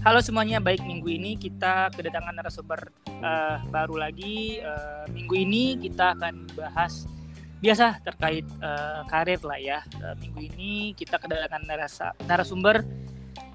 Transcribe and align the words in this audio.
Halo 0.00 0.24
semuanya, 0.24 0.64
baik 0.64 0.80
minggu 0.80 1.12
ini 1.12 1.36
kita 1.36 1.92
kedatangan 1.92 2.32
narasumber 2.32 2.88
uh, 3.20 3.60
baru 3.68 4.00
lagi. 4.00 4.56
Uh, 4.64 5.04
minggu 5.12 5.44
ini 5.44 5.76
kita 5.76 6.16
akan 6.16 6.48
bahas 6.56 7.04
biasa 7.60 8.00
terkait 8.00 8.48
uh, 8.64 9.04
karir 9.12 9.36
lah 9.44 9.60
ya. 9.60 9.84
Uh, 10.00 10.16
minggu 10.16 10.48
ini 10.48 10.96
kita 10.96 11.20
kedatangan 11.20 11.68
narasa, 11.68 12.16
narasumber 12.24 12.80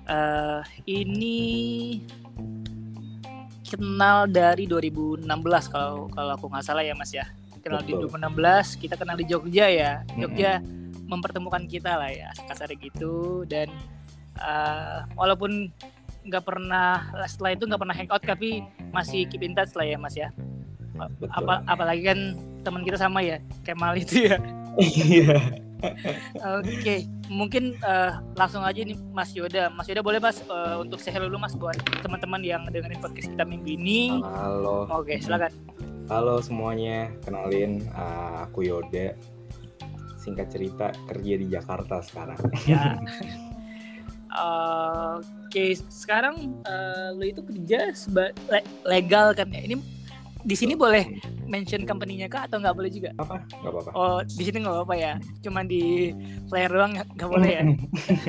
uh, 0.05 0.62
ini 0.86 1.98
kenal 3.66 4.30
dari 4.30 4.70
2016 4.70 5.25
kalau 5.73 6.05
kalau 6.14 6.38
aku 6.38 6.46
nggak 6.46 6.62
salah 6.62 6.86
ya 6.86 6.93
Mas 6.93 7.09
ya. 7.09 7.25
Kenal 7.66 7.82
Betul. 7.82 8.05
di 8.05 8.21
2016, 8.21 8.86
kita 8.86 8.93
kenal 9.02 9.18
di 9.18 9.25
Jogja 9.25 9.66
ya. 9.66 10.05
Jogja 10.14 10.62
mm-hmm. 10.62 11.09
mempertemukan 11.09 11.66
kita 11.66 11.98
lah 11.98 12.14
ya, 12.14 12.30
kasar 12.46 12.70
gitu 12.77 13.49
dan 13.49 13.66
uh, 14.38 15.09
walaupun 15.18 15.73
nggak 16.25 16.43
pernah 16.43 17.05
setelah 17.29 17.53
itu 17.53 17.63
nggak 17.70 17.81
pernah 17.81 17.95
hangout 17.95 18.23
tapi 18.25 18.65
masih 18.89 19.29
keep 19.29 19.45
in 19.45 19.53
touch 19.53 19.71
lah 19.77 19.85
ya 19.85 19.97
mas 20.02 20.17
ya 20.17 20.34
apa 21.31 21.61
apalagi 21.70 22.01
kan 22.07 22.20
teman 22.65 22.81
kita 22.81 22.98
sama 22.98 23.21
ya 23.21 23.38
Kemal 23.61 23.93
itu 24.03 24.34
ya 24.34 24.38
iya 24.81 25.39
Oke, 25.85 26.81
okay. 26.81 26.99
mungkin 27.29 27.77
uh, 27.85 28.17
langsung 28.34 28.65
aja 28.65 28.81
nih 28.81 28.98
Mas 29.13 29.38
Yoda. 29.38 29.70
Mas 29.70 29.85
Yoda 29.85 30.01
boleh 30.01 30.17
Mas 30.17 30.41
uh, 30.49 30.81
untuk 30.81 30.98
saya 30.98 31.21
dulu 31.21 31.38
Mas 31.38 31.53
buat 31.53 31.77
teman-teman 32.01 32.41
yang 32.41 32.65
dengerin 32.73 32.98
podcast 32.98 33.29
kita 33.29 33.45
minggu 33.45 33.70
ini. 33.70 34.17
Halo. 34.17 34.89
Oke, 34.89 35.13
okay, 35.13 35.17
silakan. 35.21 35.53
Halo 36.09 36.41
semuanya, 36.41 37.13
kenalin 37.21 37.85
uh, 37.93 38.49
aku 38.49 38.65
Yoda. 38.65 39.13
Singkat 40.17 40.48
cerita 40.49 40.89
kerja 41.05 41.34
di 41.37 41.45
Jakarta 41.53 42.01
sekarang. 42.01 42.39
Ya. 42.65 42.98
uh, 44.35 45.15
Oke, 45.55 45.71
sekarang 45.87 46.60
uh, 46.68 47.15
lo 47.15 47.23
itu 47.23 47.40
kerja 47.40 47.96
seba 47.96 48.35
le 48.51 48.60
legal 48.84 49.32
kan 49.32 49.48
ya? 49.48 49.63
Ini 49.63 49.79
di 50.46 50.54
sini 50.54 50.77
boleh 50.77 51.18
mention 51.49 51.87
company-nya 51.90 52.29
kah 52.29 52.45
atau 52.45 52.62
nggak 52.62 52.76
boleh 52.77 52.91
juga? 52.91 53.10
Apa? 53.18 53.41
Nggak 53.63 53.71
apa-apa. 53.71 53.90
Oh, 53.95 54.20
di 54.21 54.43
sini 54.45 54.62
nggak 54.62 54.76
apa-apa 54.76 54.95
ya. 54.99 55.13
Cuma 55.41 55.63
di 55.63 56.12
flyer 56.51 56.70
doang 56.70 56.93
nggak 56.93 57.29
boleh 57.32 57.49
ya. 57.49 57.63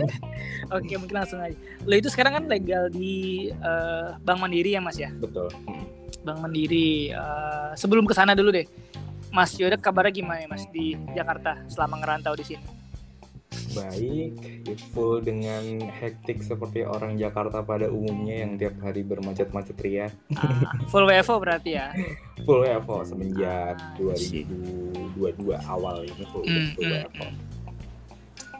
Oke, 0.78 0.94
mungkin 0.97 1.16
langsung 1.19 1.42
aja. 1.42 1.58
Lo 1.83 1.98
itu 1.98 2.09
sekarang 2.09 2.38
kan 2.41 2.44
legal 2.47 2.88
di 2.88 3.50
uh, 3.61 4.16
Bank 4.22 4.38
Mandiri 4.38 4.78
ya, 4.78 4.81
Mas 4.81 4.97
ya? 4.97 5.11
Betul. 5.12 5.50
Bank 6.25 6.38
Mandiri. 6.41 7.12
Uh, 7.12 7.75
sebelum 7.77 8.09
ke 8.09 8.14
sana 8.16 8.33
dulu 8.33 8.55
deh. 8.55 8.70
Mas 9.34 9.53
Yoda 9.59 9.77
kabarnya 9.77 10.14
gimana 10.22 10.41
ya, 10.41 10.48
Mas 10.48 10.64
di 10.70 10.94
Jakarta 11.12 11.61
selama 11.69 12.00
ngerantau 12.00 12.33
di 12.38 12.55
sini? 12.55 12.75
Baik 13.77 14.33
full 14.92 15.20
dengan 15.20 15.62
hektik 15.86 16.41
seperti 16.41 16.83
orang 16.83 17.20
Jakarta 17.20 17.61
pada 17.61 17.86
umumnya 17.92 18.42
yang 18.44 18.56
tiap 18.56 18.77
hari 18.80 19.05
bermacet-macet 19.05 19.77
ria 19.84 20.08
ah, 20.36 20.72
full 20.91 21.05
WFO 21.05 21.36
berarti 21.38 21.77
ya? 21.77 21.92
Full 22.42 22.64
WFO 22.64 23.05
semenjak 23.05 23.77
ah, 23.77 23.97
2022 24.00 25.16
awal 25.69 26.08
ini 26.08 26.25
full, 26.33 26.44
mm, 26.44 26.69
full 26.75 26.84
mm, 26.88 26.92
WFO 26.92 27.27
mm. 27.28 27.36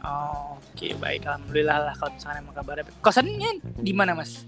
oh, 0.05 0.61
oke 0.61 0.77
okay, 0.77 0.93
baik. 1.01 1.25
Alhamdulillah 1.25 1.79
lah 1.91 1.95
kalau 1.97 2.13
misalnya 2.15 2.41
emang 2.45 2.55
kabarnya 2.55 2.85
kosannya 3.01 3.51
di 3.81 3.93
mana 3.97 4.13
mas? 4.13 4.45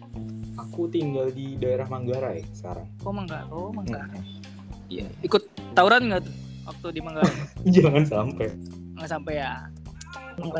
Aku 0.58 0.90
tinggal 0.90 1.30
di 1.30 1.54
daerah 1.54 1.86
Manggarai 1.86 2.44
sekarang. 2.52 2.86
Oh 3.06 3.14
Manggarai. 3.14 3.48
Oh 3.50 3.70
Manggarai. 3.70 4.20
Iya. 4.88 5.04
Hmm. 5.04 5.26
ikut 5.26 5.42
tawuran 5.76 6.08
nggak 6.08 6.22
tuh 6.24 6.34
waktu 6.68 6.86
di 6.92 7.00
Manggarai? 7.00 7.36
Jangan 7.74 8.04
sampai. 8.04 8.48
Nggak 8.98 9.10
sampai 9.10 9.34
ya 9.38 9.70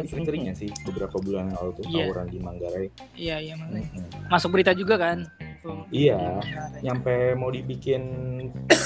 sering-seringnya 0.06 0.54
sih 0.54 0.70
beberapa 0.84 1.16
bulan 1.22 1.54
lalu 1.54 1.70
tuh 1.78 1.84
yeah. 1.88 2.06
tawuran 2.10 2.26
di 2.28 2.38
Manggarai. 2.42 2.86
Iya 3.14 3.36
iya 3.40 3.54
Manggarai. 3.56 3.86
Hmm. 3.94 4.28
Masuk 4.30 4.50
berita 4.54 4.72
juga 4.74 4.98
kan? 4.98 5.24
Tuh. 5.58 5.82
Iya, 5.90 6.38
nyampe 6.86 7.34
mau 7.34 7.50
dibikin 7.50 8.02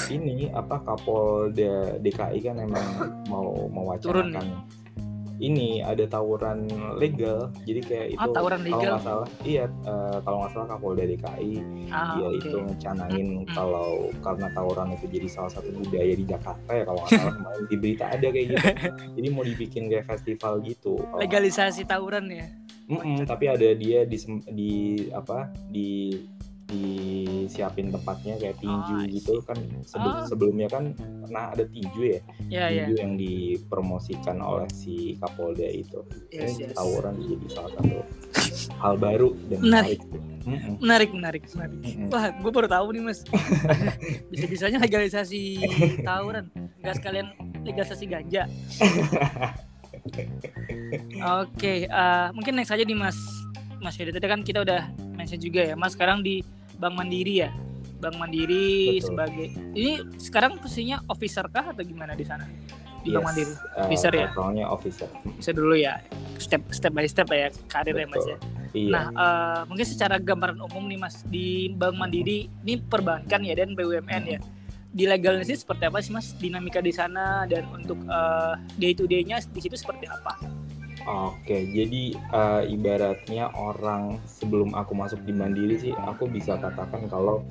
ini 0.09 0.49
apa 0.49 0.81
Kapolda 0.81 2.01
DKI 2.01 2.39
kan 2.41 2.57
emang 2.57 2.87
mau 3.29 3.69
mewacanakan 3.69 4.65
ini 5.41 5.81
ada 5.81 6.05
tawuran 6.05 6.69
legal 6.97 7.49
jadi 7.65 7.81
kayak 7.81 8.07
itu 8.17 8.21
oh, 8.21 8.33
tawuran 8.33 8.61
legal. 8.61 8.77
kalau 8.77 8.93
nggak 8.93 9.05
salah 9.05 9.27
iya 9.41 9.65
uh, 9.85 10.17
kalau 10.21 10.37
nggak 10.43 10.51
salah 10.53 10.67
Kapolda 10.69 11.03
DKI 11.09 11.53
ah, 11.89 12.15
dia 12.17 12.27
okay. 12.29 12.39
itu 12.41 12.57
ngecanangin 12.61 13.27
hmm. 13.41 13.49
kalau 13.53 13.89
karena 14.21 14.47
tawuran 14.53 14.87
itu 14.93 15.05
jadi 15.09 15.27
salah 15.29 15.51
satu 15.51 15.69
budaya 15.73 16.13
di 16.13 16.25
Jakarta 16.27 16.71
ya 16.71 16.83
kalau 16.85 16.99
nggak 17.01 17.11
salah 17.17 17.33
kemarin 17.41 17.63
di 17.65 17.75
berita 17.79 18.05
ada 18.09 18.27
kayak 18.29 18.45
gitu 18.53 18.67
jadi 19.17 19.27
mau 19.33 19.43
dibikin 19.45 19.83
kayak 19.89 20.05
festival 20.05 20.53
gitu 20.61 20.93
legalisasi 21.17 21.81
tawuran 21.87 22.25
ya 22.29 22.47
mm 22.91 22.99
-mm, 22.99 23.17
tapi 23.25 23.45
ada 23.49 23.67
dia 23.73 24.05
di 24.05 24.17
di 24.53 24.73
apa 25.11 25.49
di 25.71 26.19
disiapin 26.63 27.91
tempatnya 27.91 28.39
kayak 28.39 28.57
tinju 28.57 28.95
oh, 28.95 29.03
gitu 29.05 29.33
kan 29.43 29.57
sebelum 29.83 30.15
oh. 30.15 30.25
sebelumnya 30.25 30.67
kan 30.71 30.95
pernah 30.95 31.51
ada 31.51 31.67
tinju 31.67 32.01
ya 32.01 32.19
yeah, 32.47 32.67
tinju 32.71 32.93
yeah. 32.95 33.01
yang 33.03 33.13
dipromosikan 33.19 34.39
oleh 34.39 34.67
si 34.71 35.19
Kapolda 35.19 35.67
itu 35.67 36.01
yes, 36.31 36.55
yes. 36.57 36.73
tawuran 36.73 37.19
jadi 37.19 37.47
salah 37.51 37.71
satu 37.75 37.99
hal 38.79 38.95
baru 38.95 39.35
dan 39.51 39.59
menarik 39.59 39.99
menarik 40.79 40.79
menarik 40.79 41.11
menarik, 41.11 41.43
menarik. 41.55 41.79
Mm-hmm. 41.83 42.07
wah 42.11 42.25
gue 42.31 42.51
baru 42.51 42.67
tahu 42.71 42.87
nih 42.95 43.01
mas 43.03 43.19
bisa 44.31 44.45
bisanya 44.47 44.79
legalisasi 44.79 45.43
tawuran 46.03 46.47
nggak 46.79 46.95
sekalian 46.99 47.27
legalisasi 47.63 48.05
ganja 48.07 48.43
oke 51.43 51.51
okay, 51.55 51.87
uh, 51.87 52.31
mungkin 52.35 52.59
next 52.59 52.71
aja 52.71 52.83
di 52.83 52.95
mas 52.95 53.15
Mas 53.83 53.99
Yudha 53.99 54.15
tadi 54.15 54.27
kan 54.31 54.41
kita 54.41 54.63
udah 54.63 54.87
mention 55.19 55.37
juga 55.43 55.61
ya 55.67 55.75
Mas 55.75 55.93
sekarang 55.99 56.23
di 56.23 56.39
Bank 56.79 56.95
Mandiri 56.95 57.43
ya? 57.43 57.51
Bank 57.99 58.15
Mandiri 58.15 58.99
Betul. 58.99 59.07
sebagai 59.11 59.47
ini 59.75 59.93
sekarang 60.15 60.55
posisinya 60.59 61.03
officer 61.11 61.43
kah 61.51 61.75
atau 61.75 61.83
gimana 61.83 62.15
di 62.15 62.23
sana? 62.23 62.47
Di 63.03 63.11
yes, 63.11 63.15
Bank 63.19 63.25
Mandiri? 63.27 63.51
eh, 63.51 63.83
officer 63.83 64.11
uh, 64.15 64.19
ya? 64.23 64.27
Soalnya 64.31 64.65
officer. 64.71 65.09
Officer 65.27 65.53
dulu 65.53 65.75
ya 65.75 65.99
step 66.39 66.63
step 66.71 66.91
by 66.95 67.03
step 67.05 67.27
ya 67.29 67.51
karir 67.67 67.95
ya 67.99 68.07
mas 68.07 68.23
ya? 68.23 68.37
Iya. 68.73 68.89
nah 68.89 69.05
uh, 69.13 69.59
mungkin 69.69 69.85
secara 69.85 70.17
gambaran 70.17 70.57
umum 70.57 70.89
nih 70.89 70.97
mas 70.97 71.21
di 71.27 71.69
Bank 71.75 71.99
Mandiri 71.99 72.47
ini 72.63 72.79
perbankan 72.79 73.43
ya 73.43 73.53
dan 73.59 73.75
BUMN 73.75 74.23
ya? 74.31 74.39
Di 74.93 75.09
legalnya 75.09 75.43
sih 75.43 75.57
seperti 75.57 75.89
apa 75.89 75.99
sih 75.99 76.15
mas? 76.15 76.31
Dinamika 76.39 76.79
di 76.79 76.95
sana 76.95 77.43
dan 77.49 77.67
untuk 77.75 77.99
uh, 78.07 78.55
day 78.79 78.95
to 78.95 79.03
day-nya 79.09 79.43
di 79.43 79.59
situ 79.59 79.75
seperti 79.75 80.07
apa 80.07 80.62
Oke, 81.03 81.67
jadi 81.67 82.15
uh, 82.31 82.63
ibaratnya 82.63 83.51
orang 83.59 84.23
sebelum 84.23 84.71
aku 84.71 84.95
masuk 84.95 85.19
di 85.27 85.35
Mandiri 85.35 85.75
sih, 85.75 85.91
aku 85.91 86.31
bisa 86.31 86.55
katakan 86.55 87.11
kalau 87.11 87.43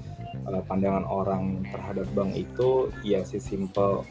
uh, 0.48 0.62
pandangan 0.64 1.04
orang 1.04 1.60
terhadap 1.68 2.08
bank 2.16 2.32
itu 2.32 2.88
ya 3.04 3.20
sih 3.20 3.36
simple 3.36 4.08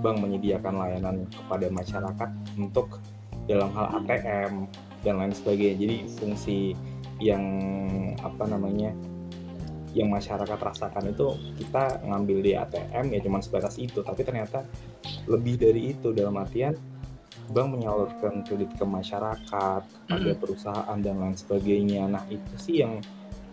bank 0.00 0.24
menyediakan 0.24 0.80
layanan 0.80 1.28
kepada 1.28 1.68
masyarakat 1.68 2.30
untuk 2.56 3.04
dalam 3.44 3.68
hal 3.76 4.00
ATM 4.00 4.64
dan 5.04 5.14
lain 5.20 5.34
sebagainya. 5.36 5.76
Jadi 5.76 5.96
fungsi 6.16 6.58
yang 7.20 7.44
apa 8.24 8.48
namanya 8.48 8.96
yang 9.92 10.08
masyarakat 10.08 10.56
rasakan 10.56 11.12
itu 11.12 11.36
kita 11.60 12.00
ngambil 12.08 12.38
di 12.40 12.56
ATM 12.56 13.12
ya 13.12 13.20
cuma 13.20 13.44
sebatas 13.44 13.76
itu, 13.76 14.00
tapi 14.00 14.24
ternyata 14.24 14.64
lebih 15.28 15.60
dari 15.60 15.92
itu 15.92 16.16
dalam 16.16 16.40
artian 16.40 16.72
bank 17.50 17.78
menyalurkan 17.78 18.46
kredit 18.46 18.70
ke 18.78 18.84
masyarakat, 18.86 19.82
ada 20.10 20.32
perusahaan 20.38 20.98
dan 21.02 21.18
lain 21.18 21.36
sebagainya. 21.36 22.06
Nah 22.06 22.24
itu 22.30 22.54
sih 22.56 22.76
yang 22.86 23.02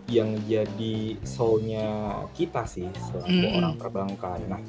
yang 0.08 0.32
jadi 0.48 1.20
soulnya 1.26 1.86
kita 2.32 2.64
sih 2.64 2.88
selaku 3.10 3.44
mm. 3.44 3.56
orang 3.60 3.74
perbankan. 3.76 4.40
Nah 4.48 4.62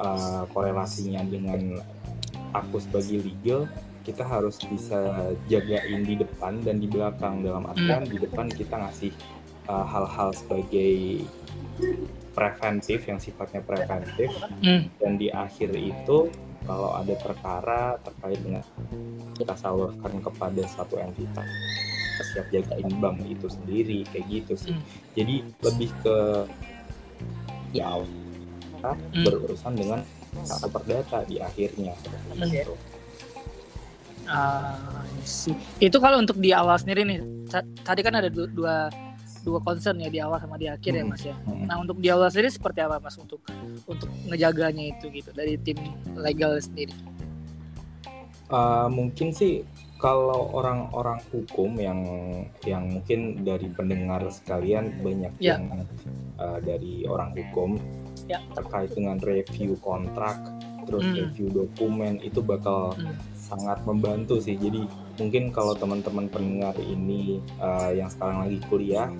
uh, 0.00 0.42
korelasinya 0.50 1.22
dengan 1.28 1.78
aku 2.56 2.82
sebagai 2.82 3.22
legal 3.22 3.70
kita 4.00 4.24
harus 4.24 4.56
bisa 4.64 5.30
jagain 5.46 6.02
di 6.02 6.18
depan 6.18 6.58
dan 6.64 6.80
di 6.80 6.88
belakang 6.88 7.44
dalam 7.44 7.68
artian 7.68 8.08
mm. 8.08 8.10
di 8.10 8.18
depan 8.18 8.48
kita 8.50 8.74
ngasih 8.80 9.12
uh, 9.68 9.86
hal-hal 9.86 10.34
sebagai 10.34 11.22
preventif 12.34 13.06
yang 13.06 13.20
sifatnya 13.20 13.62
preventif 13.62 14.32
mm. 14.64 14.98
dan 14.98 15.12
di 15.20 15.28
akhir 15.30 15.70
itu 15.76 16.32
kalau 16.70 16.94
ada 16.94 17.14
perkara 17.18 17.82
terkait 18.06 18.38
dengan 18.46 18.62
kita 19.34 19.54
salurkan 19.58 20.22
kepada 20.22 20.62
satu 20.70 21.02
entitas 21.02 21.50
siap 22.30 22.46
jagain 22.54 22.86
bank 23.02 23.18
itu 23.26 23.50
sendiri 23.50 24.06
kayak 24.12 24.26
gitu 24.30 24.52
sih 24.54 24.74
hmm. 24.76 24.84
jadi 25.18 25.34
lebih 25.66 25.90
ke 26.04 26.16
ya 27.74 27.98
hmm. 27.98 29.24
berurusan 29.26 29.74
dengan 29.74 30.00
satu 30.46 30.70
perdata 30.70 31.26
di 31.26 31.42
akhirnya 31.42 31.90
gitu. 32.38 32.78
Uh, 34.30 35.02
itu 35.82 35.98
kalau 35.98 36.22
untuk 36.22 36.38
di 36.38 36.54
awal 36.54 36.78
sendiri 36.78 37.02
nih 37.02 37.18
tadi 37.82 38.00
kan 38.06 38.14
ada 38.14 38.30
dua 38.30 38.86
dua 39.40 39.58
concern 39.64 39.96
ya 39.96 40.12
di 40.12 40.20
awal 40.20 40.36
sama 40.36 40.60
di 40.60 40.68
akhir 40.68 40.92
ya 40.92 41.04
mas 41.04 41.22
ya. 41.24 41.34
Hmm. 41.48 41.64
Nah 41.64 41.80
untuk 41.80 41.96
di 41.96 42.08
awal 42.12 42.28
sendiri 42.28 42.52
seperti 42.52 42.80
apa 42.84 43.00
mas 43.00 43.16
untuk 43.16 43.40
untuk 43.88 44.08
ngejaganya 44.28 44.84
itu 44.92 45.08
gitu 45.08 45.30
dari 45.32 45.56
tim 45.60 45.80
legal 46.12 46.60
sendiri? 46.60 46.92
Uh, 48.50 48.90
mungkin 48.90 49.30
sih 49.30 49.62
kalau 50.00 50.50
orang-orang 50.56 51.20
hukum 51.30 51.76
yang 51.78 52.00
yang 52.66 52.88
mungkin 52.88 53.44
dari 53.44 53.68
pendengar 53.70 54.24
sekalian 54.32 54.96
banyak 55.04 55.30
Ya. 55.38 55.60
yang 55.60 55.86
uh, 56.40 56.58
dari 56.58 57.04
orang 57.06 57.30
hukum 57.36 57.76
Ya. 58.26 58.40
terkait 58.56 58.90
dengan 58.96 59.20
review 59.22 59.76
kontrak, 59.78 60.40
terus 60.88 61.04
Hmm. 61.04 61.14
review 61.14 61.46
dokumen 61.52 62.18
itu 62.24 62.40
bakal 62.42 62.96
Hmm. 62.96 63.14
sangat 63.38 63.78
membantu 63.86 64.40
sih. 64.42 64.56
Jadi 64.58 64.82
mungkin 65.20 65.52
kalau 65.54 65.76
teman-teman 65.76 66.26
pendengar 66.26 66.74
ini 66.80 67.38
uh, 67.60 67.92
yang 67.92 68.10
sekarang 68.10 68.46
lagi 68.50 68.58
kuliah 68.66 69.10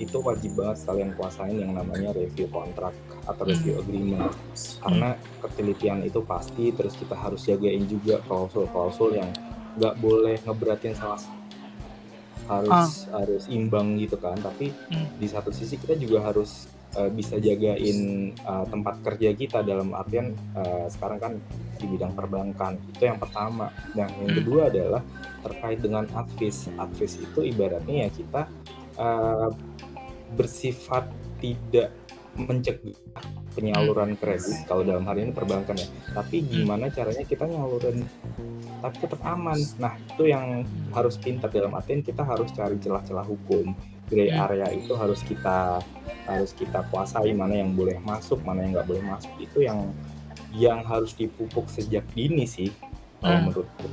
itu 0.00 0.16
wajib 0.20 0.56
banget 0.56 0.84
kalian 0.88 1.10
kuasain 1.16 1.56
yang 1.56 1.72
namanya 1.76 2.14
review 2.16 2.48
kontrak 2.48 2.94
atau 3.24 3.42
Hmm. 3.44 3.52
review 3.52 3.74
agreement 3.78 4.32
karena 4.80 5.10
ketelitian 5.44 6.00
itu 6.02 6.20
pasti 6.24 6.72
terus 6.72 6.94
kita 6.96 7.14
harus 7.14 7.44
jagain 7.44 7.84
juga 7.84 8.18
klausul-klausul 8.24 9.20
yang 9.20 9.30
nggak 9.76 9.94
boleh 10.00 10.36
ngeberatin 10.44 10.92
salah 10.96 11.20
harus 12.50 13.06
harus 13.14 13.46
imbang 13.48 13.96
gitu 14.02 14.18
kan 14.18 14.34
tapi 14.36 14.74
Hmm. 14.90 15.06
di 15.16 15.26
satu 15.30 15.54
sisi 15.54 15.78
kita 15.78 15.94
juga 15.94 16.26
harus 16.26 16.66
uh, 16.98 17.06
bisa 17.08 17.38
jagain 17.38 18.30
uh, 18.42 18.66
tempat 18.66 18.98
kerja 19.00 19.30
kita 19.32 19.62
dalam 19.62 19.94
artian 19.94 20.34
uh, 20.58 20.90
sekarang 20.90 21.18
kan 21.22 21.32
di 21.78 21.86
bidang 21.86 22.12
perbankan 22.12 22.76
itu 22.90 23.06
yang 23.06 23.16
pertama 23.22 23.70
dan 23.94 24.10
yang 24.18 24.34
Hmm. 24.34 24.38
kedua 24.42 24.62
adalah 24.68 25.02
terkait 25.42 25.78
dengan 25.80 26.04
advis 26.14 26.66
advis 26.76 27.18
itu 27.18 27.40
ibaratnya 27.46 28.06
ya 28.06 28.08
kita 28.10 28.42
uh, 28.96 29.48
bersifat 30.34 31.08
tidak 31.40 31.92
mencegah 32.32 32.96
penyaluran 33.52 34.16
kredit 34.16 34.64
kalau 34.64 34.80
dalam 34.80 35.04
hal 35.04 35.20
ini 35.20 35.32
perbankan 35.36 35.76
ya. 35.76 35.88
Tapi 36.16 36.40
gimana 36.48 36.88
caranya 36.88 37.24
kita 37.28 37.44
nyalurin 37.44 38.08
tapi 38.80 38.96
tetap 38.98 39.20
aman. 39.22 39.60
Nah 39.76 39.94
itu 40.00 40.32
yang 40.32 40.64
harus 40.96 41.20
pintar. 41.20 41.52
Dalam 41.52 41.76
artian 41.76 42.00
kita 42.00 42.24
harus 42.24 42.48
cari 42.56 42.80
celah-celah 42.80 43.26
hukum. 43.28 43.76
Gray 44.08 44.28
Hmm. 44.32 44.44
area 44.44 44.68
itu 44.72 44.92
harus 44.96 45.20
kita 45.24 45.80
harus 46.28 46.52
kita 46.52 46.84
kuasai 46.88 47.32
mana 47.32 47.60
yang 47.60 47.72
boleh 47.72 47.96
masuk 48.00 48.40
mana 48.44 48.64
yang 48.64 48.80
nggak 48.80 48.88
boleh 48.88 49.04
masuk. 49.04 49.32
Itu 49.36 49.60
yang 49.64 49.92
yang 50.52 50.84
harus 50.84 51.16
dipupuk 51.16 51.68
sejak 51.68 52.04
dini 52.12 52.48
sih 52.48 52.72
kalau 53.20 53.36
Hmm. 53.36 53.44
menurutku. 53.52 53.88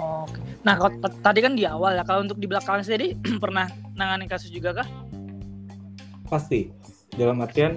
Oke. 0.00 0.40
Nah, 0.64 0.74
kalau 0.80 0.90
tadi 1.20 1.40
kan 1.44 1.52
di 1.52 1.68
awal 1.68 1.96
ya, 1.96 2.04
kalau 2.08 2.24
untuk 2.24 2.40
di 2.40 2.48
belakang 2.48 2.80
sendiri 2.80 3.16
pernah 3.44 3.68
nangani 3.92 4.24
kasus 4.24 4.48
juga 4.48 4.80
kah? 4.80 4.88
pasti. 6.30 6.70
Dalam 7.10 7.42
artian 7.42 7.74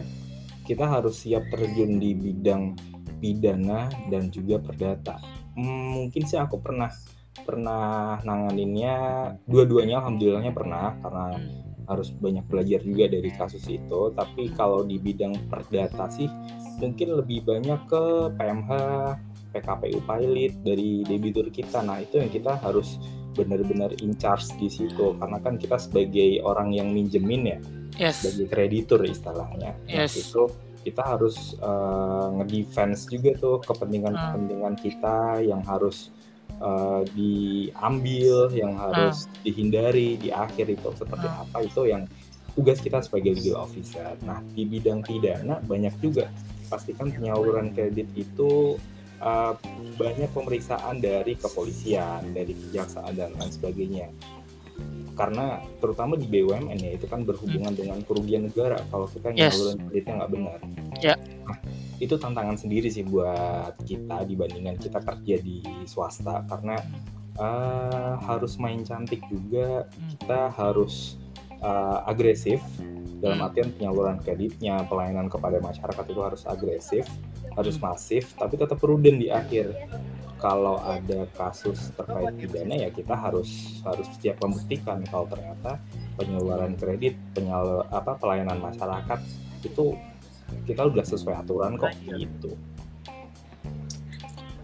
kita 0.63 0.85
harus 0.85 1.25
siap 1.25 1.49
terjun 1.49 1.97
di 1.97 2.13
bidang 2.13 2.77
pidana 3.17 3.89
dan 4.13 4.29
juga 4.29 4.61
perdata. 4.61 5.17
Hmm, 5.57 5.97
mungkin 5.97 6.23
sih 6.23 6.37
aku 6.37 6.61
pernah 6.61 6.93
pernah 7.41 8.21
nanganinnya. 8.21 8.95
Dua-duanya 9.49 10.05
alhamdulillahnya 10.05 10.53
pernah 10.53 10.93
karena 11.01 11.27
harus 11.83 12.15
banyak 12.15 12.45
belajar 12.47 12.79
juga 12.85 13.09
dari 13.09 13.33
kasus 13.33 13.65
itu. 13.67 14.13
Tapi 14.13 14.53
kalau 14.53 14.85
di 14.85 15.01
bidang 15.01 15.49
perdata 15.49 16.07
sih 16.13 16.29
mungkin 16.77 17.19
lebih 17.19 17.43
banyak 17.49 17.79
ke 17.89 18.03
PMH 18.37 18.71
PKPU 19.53 20.01
pilot 20.01 20.53
dari 20.65 21.05
debitur 21.05 21.47
kita 21.47 21.85
nah 21.85 22.01
itu 22.01 22.17
yang 22.17 22.33
kita 22.33 22.57
harus 22.59 22.97
benar-benar 23.33 23.93
in 24.01 24.13
charge 24.13 24.49
di 24.57 24.69
situ 24.69 25.17
karena 25.17 25.37
kan 25.39 25.57
kita 25.57 25.77
sebagai 25.77 26.41
orang 26.41 26.73
yang 26.73 26.89
minjemin 26.89 27.43
ya 27.47 27.59
Yes. 27.93 28.25
sebagai 28.25 28.49
kreditur 28.49 29.05
istilahnya. 29.05 29.77
Nah, 29.85 29.85
Yes. 30.09 30.17
itu 30.17 30.49
kita 30.81 31.05
harus 31.05 31.53
eh, 31.61 32.27
ngedefense 32.41 33.05
juga 33.05 33.37
tuh 33.37 33.61
kepentingan-kepentingan 33.61 34.73
kita 34.81 35.17
yang 35.45 35.61
harus 35.61 36.09
eh, 36.57 37.01
diambil, 37.13 38.49
yang 38.53 38.77
harus 38.77 39.29
dihindari 39.43 40.17
di 40.17 40.29
akhir 40.29 40.69
itu 40.69 40.89
seperti 40.95 41.27
Hmm. 41.27 41.43
apa 41.45 41.57
itu 41.61 41.81
yang 41.85 42.03
tugas 42.53 42.79
kita 42.79 43.01
sebagai 43.01 43.33
legal 43.35 43.61
officer. 43.61 44.13
Nah, 44.23 44.39
di 44.53 44.63
bidang 44.65 45.01
pidana 45.01 45.61
banyak 45.61 45.93
juga 45.99 46.29
pastikan 46.69 47.09
penyaluran 47.09 47.73
kredit 47.73 48.09
itu 48.15 48.77
eh, 49.21 49.53
banyak 49.93 50.29
pemeriksaan 50.33 50.97
dari 51.03 51.37
kepolisian, 51.37 52.33
dari 52.33 52.53
kejaksaan 52.57 53.13
dan 53.13 53.35
lain 53.37 53.51
sebagainya 53.53 54.07
karena 55.13 55.61
terutama 55.77 56.17
di 56.17 56.25
BUMN 56.25 56.79
ya 56.81 56.91
itu 56.97 57.05
kan 57.05 57.21
berhubungan 57.21 57.69
dengan 57.77 58.01
kerugian 58.01 58.49
negara 58.49 58.81
kalau 58.89 59.05
kita 59.05 59.29
Hmm. 59.29 59.37
Yes. 59.37 59.53
nyalurin 59.53 59.77
kreditnya 59.85 60.13
nggak 60.17 60.31
benar. 60.33 60.59
Ya. 60.97 61.15
Nah, 61.45 61.57
itu 62.01 62.15
tantangan 62.17 62.57
sendiri 62.57 62.89
sih 62.89 63.05
buat 63.05 63.77
kita 63.85 64.25
dibandingkan 64.25 64.81
kita 64.81 64.99
kerja 65.05 65.35
di 65.37 65.61
swasta 65.85 66.41
karena 66.49 66.81
eh, 67.37 68.13
harus 68.25 68.57
main 68.57 68.81
cantik 68.81 69.21
juga 69.29 69.85
kita 70.17 70.53
harus 70.53 71.17
eh, 71.63 71.99
agresif 72.11 72.59
dalam 73.23 73.39
Hmm. 73.39 73.47
artian 73.47 73.69
penyaluran 73.79 74.19
kreditnya 74.19 74.83
pelayanan 74.91 75.31
kepada 75.31 75.63
masyarakat 75.63 76.05
itu 76.11 76.21
harus 76.21 76.43
agresif 76.43 77.07
harus 77.55 77.79
Hmm. 77.79 77.95
masif 77.95 78.35
tapi 78.35 78.59
tetap 78.59 78.75
prudent 78.75 79.15
di 79.15 79.31
akhir 79.31 79.71
kalau 80.43 80.75
ada 80.83 81.23
kasus 81.39 81.95
terkait 81.95 82.35
pidana 82.35 82.75
ya 82.75 82.91
kita 82.91 83.15
harus 83.15 83.79
harus 83.87 84.11
siap 84.19 84.43
membuktikan 84.43 84.99
kalau 85.07 85.23
ternyata 85.31 85.79
penyaluran 86.19 86.75
kredit 86.75 87.15
penyal 87.31 87.87
apa 87.87 88.19
pelayanan 88.19 88.59
masyarakat 88.59 89.23
itu 89.63 89.95
kita 90.67 90.83
udah 90.83 91.05
sesuai 91.07 91.47
aturan 91.47 91.79
kok 91.79 91.95
gitu 92.11 92.59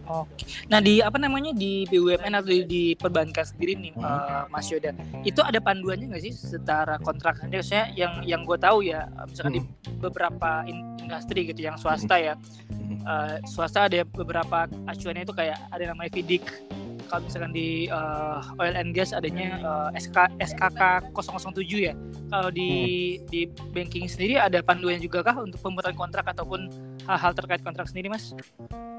Oke. 0.10 0.42
Nah, 0.66 0.82
di 0.82 1.00
apa 1.00 1.16
namanya 1.16 1.54
di 1.54 1.86
BUMN 1.86 2.34
atau 2.34 2.50
di, 2.50 2.66
di 2.66 2.84
perbankan 2.94 3.46
sendiri 3.46 3.78
nih, 3.78 3.94
Hmm. 3.94 4.04
eh, 4.04 4.44
Mas 4.50 4.66
Yoda, 4.68 4.90
itu 5.22 5.38
ada 5.40 5.62
panduannya 5.62 6.10
nggak 6.10 6.24
sih 6.24 6.34
setara 6.34 6.98
kontrak? 6.98 7.38
Maksudnya 7.46 7.94
yang 7.94 8.26
yang 8.26 8.42
gue 8.42 8.58
tahu 8.58 8.82
ya, 8.82 9.06
misalkan 9.24 9.54
di 9.56 9.62
beberapa 9.96 10.66
in- 10.66 10.98
industri 10.98 11.46
gitu, 11.46 11.62
yang 11.62 11.78
swasta 11.78 12.18
ya, 12.18 12.34
Mhm. 12.68 13.06
eh, 13.06 13.36
swasta 13.46 13.86
ada 13.86 14.02
beberapa 14.04 14.66
acuannya 14.84 15.24
itu 15.24 15.34
kayak 15.34 15.62
ada 15.70 15.84
namanya 15.86 16.10
FIDIK. 16.10 16.46
Kalau 17.06 17.26
misalkan 17.26 17.54
di 17.54 17.86
eh, 17.86 18.40
oil 18.58 18.74
and 18.74 18.94
gas 18.94 19.14
adanya 19.14 19.62
eh, 19.62 20.02
SK, 20.02 20.18
SKK 20.42 20.82
007 21.14 21.86
ya. 21.86 21.94
Kalau 22.30 22.50
di 22.50 22.70
di 23.30 23.46
banking 23.74 24.06
sendiri 24.06 24.38
ada 24.38 24.62
panduannya 24.62 25.02
juga 25.02 25.22
kah 25.22 25.38
untuk 25.38 25.58
pembuatan 25.60 25.94
kontrak 25.94 26.26
ataupun 26.28 26.70
hal-hal 27.10 27.34
terkait 27.34 27.66
kontrak 27.66 27.90
sendiri, 27.90 28.14
Mas? 28.14 28.38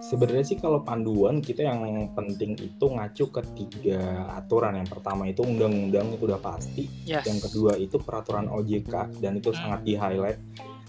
Sebenarnya 0.02 0.42
sih 0.42 0.58
kalau 0.58 0.82
panduan 0.82 1.38
kita 1.38 1.62
yang 1.62 2.10
penting 2.18 2.58
itu 2.58 2.84
ngacu 2.90 3.30
ke 3.30 3.42
tiga 3.54 4.26
aturan. 4.34 4.74
Yang 4.82 4.98
pertama 4.98 5.30
itu 5.30 5.46
undang-undang 5.46 6.10
itu 6.18 6.26
udah 6.26 6.42
pasti. 6.42 6.90
Yes. 7.06 7.22
Yang 7.30 7.46
kedua 7.46 7.78
itu 7.78 8.02
peraturan 8.02 8.50
OJK 8.50 9.22
dan 9.22 9.38
itu 9.38 9.54
Hmm. 9.54 9.58
sangat 9.62 9.80
di 9.86 9.94
highlight. 9.94 10.40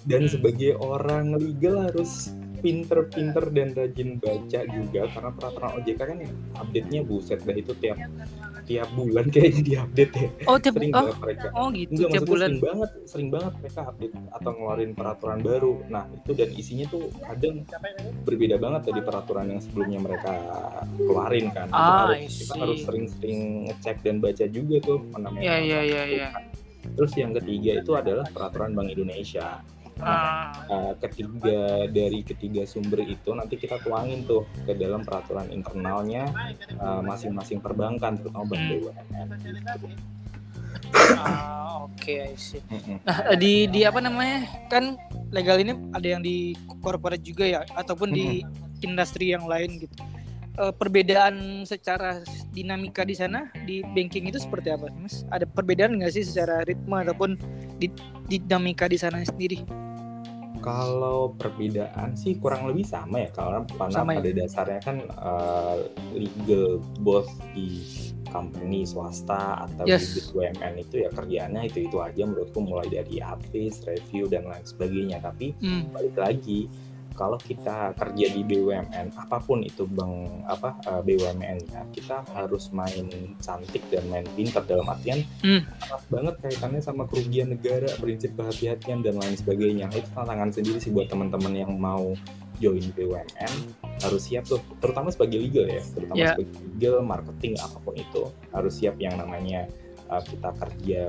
Dan 0.01 0.25
Hmm. 0.25 0.31
sebagai 0.34 0.81
orang 0.81 1.38
legal 1.38 1.86
harus 1.86 2.34
pinter-pinter 2.62 3.50
dan 3.53 3.74
rajin 3.74 4.22
baca 4.22 4.60
juga 4.69 5.01
karena 5.10 5.31
peraturan 5.34 5.72
OJK 5.81 6.00
kan 6.00 6.17
update-nya 6.62 7.01
buset 7.05 7.41
dah 7.41 7.57
itu 7.57 7.74
tiap 7.77 7.98
tiap 8.71 8.89
bulan 8.95 9.25
kayaknya 9.27 9.61
diupdate 9.67 10.13
ya. 10.15 10.29
Oh, 10.47 10.57
tiap 10.57 10.75
Sering 10.79 10.93
oh, 10.95 11.05
mereka. 11.19 11.47
oh 11.51 11.67
gitu 11.75 11.91
Enggak, 11.91 12.09
tiap 12.15 12.23
bulan. 12.23 12.49
sering 12.49 12.63
banget, 12.63 12.89
sering 13.03 13.29
banget 13.29 13.53
mereka 13.59 13.81
update 13.91 14.15
atau 14.31 14.49
ngeluarin 14.55 14.91
peraturan 14.95 15.39
baru. 15.43 15.73
Nah, 15.91 16.03
itu 16.07 16.31
dan 16.31 16.49
isinya 16.55 16.85
tuh 16.87 17.03
kadang 17.19 17.55
berbeda 18.23 18.55
banget 18.55 18.81
dari 18.87 19.01
peraturan 19.03 19.45
yang 19.51 19.61
sebelumnya 19.61 19.99
mereka 19.99 20.33
keluarin 20.95 21.45
kan. 21.51 21.67
Ah, 21.75 22.15
harus, 22.15 22.33
kita 22.39 22.53
harus 22.55 22.79
sering-sering 22.87 23.39
ngecek 23.67 23.97
dan 24.07 24.15
baca 24.23 24.45
juga 24.47 24.75
tuh 24.79 24.99
yang 25.11 25.35
Iya, 25.35 25.55
iya, 25.59 25.79
iya, 25.83 26.03
iya. 26.07 26.27
kan. 26.31 26.43
Terus 26.81 27.11
yang 27.19 27.31
ketiga 27.37 27.71
itu 27.83 27.91
adalah 27.93 28.25
peraturan 28.31 28.71
Bank 28.73 28.89
Indonesia. 28.95 29.61
Ah, 30.00 30.55
Uh, 30.71 30.95
ketiga 31.03 31.83
dari 31.91 32.24
ketiga 32.24 32.63
sumber 32.63 33.03
itu 33.03 33.36
nanti 33.36 33.60
kita 33.60 33.75
tuangin 33.83 34.24
tuh 34.24 34.48
ke 34.63 34.71
dalam 34.71 35.03
peraturan 35.03 35.51
internalnya 35.51 36.31
uh, 36.79 37.03
masing-masing 37.03 37.60
perbankan 37.60 38.15
terutama 38.15 38.55
bank 38.55 38.62
Hmm. 38.62 38.79
BUMN 38.88 39.27
ah, 41.19 41.88
oke, 41.88 42.13
I 42.13 42.36
see. 42.39 42.63
Mm-mm. 42.71 43.03
Nah, 43.03 43.36
di 43.36 43.67
di 43.67 43.83
apa 43.83 44.00
namanya? 44.00 44.48
Kan 44.71 44.95
legal 45.31 45.60
ini 45.60 45.75
ada 45.91 46.07
yang 46.07 46.21
di 46.24 46.55
corporate 46.79 47.24
juga 47.24 47.43
ya 47.48 47.60
ataupun 47.75 48.12
di 48.12 48.43
industri 48.83 49.31
yang 49.36 49.45
lain 49.48 49.83
gitu. 49.83 49.95
Eh, 50.60 50.74
perbedaan 50.75 51.63
secara 51.63 52.19
dinamika 52.51 53.07
di 53.07 53.15
sana 53.15 53.48
di 53.63 53.79
banking 53.95 54.27
itu 54.27 54.36
seperti 54.36 54.75
apa, 54.75 54.91
Mas? 55.00 55.24
Ada 55.31 55.48
perbedaan 55.48 55.95
nggak 55.95 56.12
sih 56.12 56.27
secara 56.27 56.67
ritme 56.67 56.91
ataupun 56.91 57.39
di, 57.81 57.89
dinamika 58.29 58.85
di 58.85 59.01
sana 59.01 59.25
sendiri? 59.25 59.65
Kalau 60.61 61.33
perbedaan 61.41 62.13
sih 62.13 62.38
kurang 62.38 62.69
lebih 62.69 62.85
sama 62.85 63.25
ya 63.25 63.33
karena 63.33 63.65
Sama 63.89 64.13
ya? 64.13 64.21
pada 64.21 64.29
dasarnya 64.29 64.79
kan 64.85 64.97
uh, 65.17 65.81
legal 66.13 66.77
both 67.01 67.33
di 67.57 67.81
company 68.29 68.85
swasta 68.85 69.65
atau 69.65 69.89
Yes. 69.89 70.13
di 70.13 70.21
BUMN 70.29 70.73
itu 70.77 70.95
ya 71.01 71.09
kerjaannya 71.09 71.65
itu 71.65 71.89
itu 71.89 71.97
aja 71.97 72.23
menurutku 72.23 72.61
mulai 72.61 72.85
dari 72.88 73.17
advis, 73.17 73.81
review 73.89 74.29
dan 74.29 74.45
lain 74.45 74.61
sebagainya. 74.61 75.17
Tapi 75.19 75.57
Hmm. 75.57 75.89
balik 75.89 76.13
lagi 76.13 76.69
kalau 77.15 77.38
kita 77.38 77.94
kerja 77.96 78.25
di 78.32 78.41
BUMN 78.44 79.15
apa 79.15 79.38
pun 79.44 79.62
itu 79.62 79.84
bang 79.88 80.44
apa 80.48 80.77
uh, 80.88 81.00
eh, 81.00 81.01
BUMN 81.03 81.58
ya 81.70 81.82
kita 81.91 82.24
harus 82.34 82.72
main 82.72 83.08
cantik 83.39 83.84
dan 83.91 84.08
main 84.08 84.25
pintar 84.36 84.63
dalam 84.65 84.88
artian 84.88 85.24
hmm. 85.44 85.62
banget 86.08 86.36
kaitannya 86.41 86.82
sama 86.82 87.06
kerugian 87.08 87.51
negara 87.51 87.89
prinsip 88.00 88.34
kehati-hatian 88.36 89.03
dan 89.03 89.20
lain 89.20 89.36
sebagainya 89.36 89.91
itu 89.91 90.08
tantangan 90.15 90.50
sendiri 90.51 90.77
sih 90.80 90.91
buat 90.94 91.12
teman-teman 91.12 91.53
yang 91.53 91.74
mau 91.75 92.15
join 92.62 92.86
BUMN 92.94 93.53
harus 94.06 94.22
siap 94.22 94.46
tuh 94.46 94.62
terutama 94.77 95.10
sebagai 95.10 95.41
legal 95.41 95.65
ya 95.65 95.82
terutama 95.82 96.18
yeah. 96.18 96.34
sebagai 96.38 96.58
legal 96.77 96.96
marketing 97.01 97.53
apa 97.58 97.77
pun 97.82 97.96
itu 97.98 98.24
harus 98.53 98.74
siap 98.77 98.96
yang 99.01 99.18
namanya 99.18 99.65
uh, 100.10 100.22
kita 100.22 100.53
kerja 100.58 101.01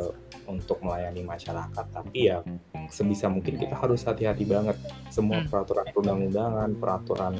untuk 0.47 0.79
melayani 0.83 1.23
masyarakat. 1.25 1.87
Tapi 1.93 2.19
ya 2.31 2.43
sebisa 2.89 3.27
mungkin 3.31 3.59
kita 3.59 3.75
harus 3.77 4.03
hati-hati 4.05 4.45
banget. 4.47 4.77
Semua 5.09 5.43
hmm. 5.43 5.49
peraturan 5.49 5.87
perundang-undangan 5.91 6.71
peraturan 6.79 7.35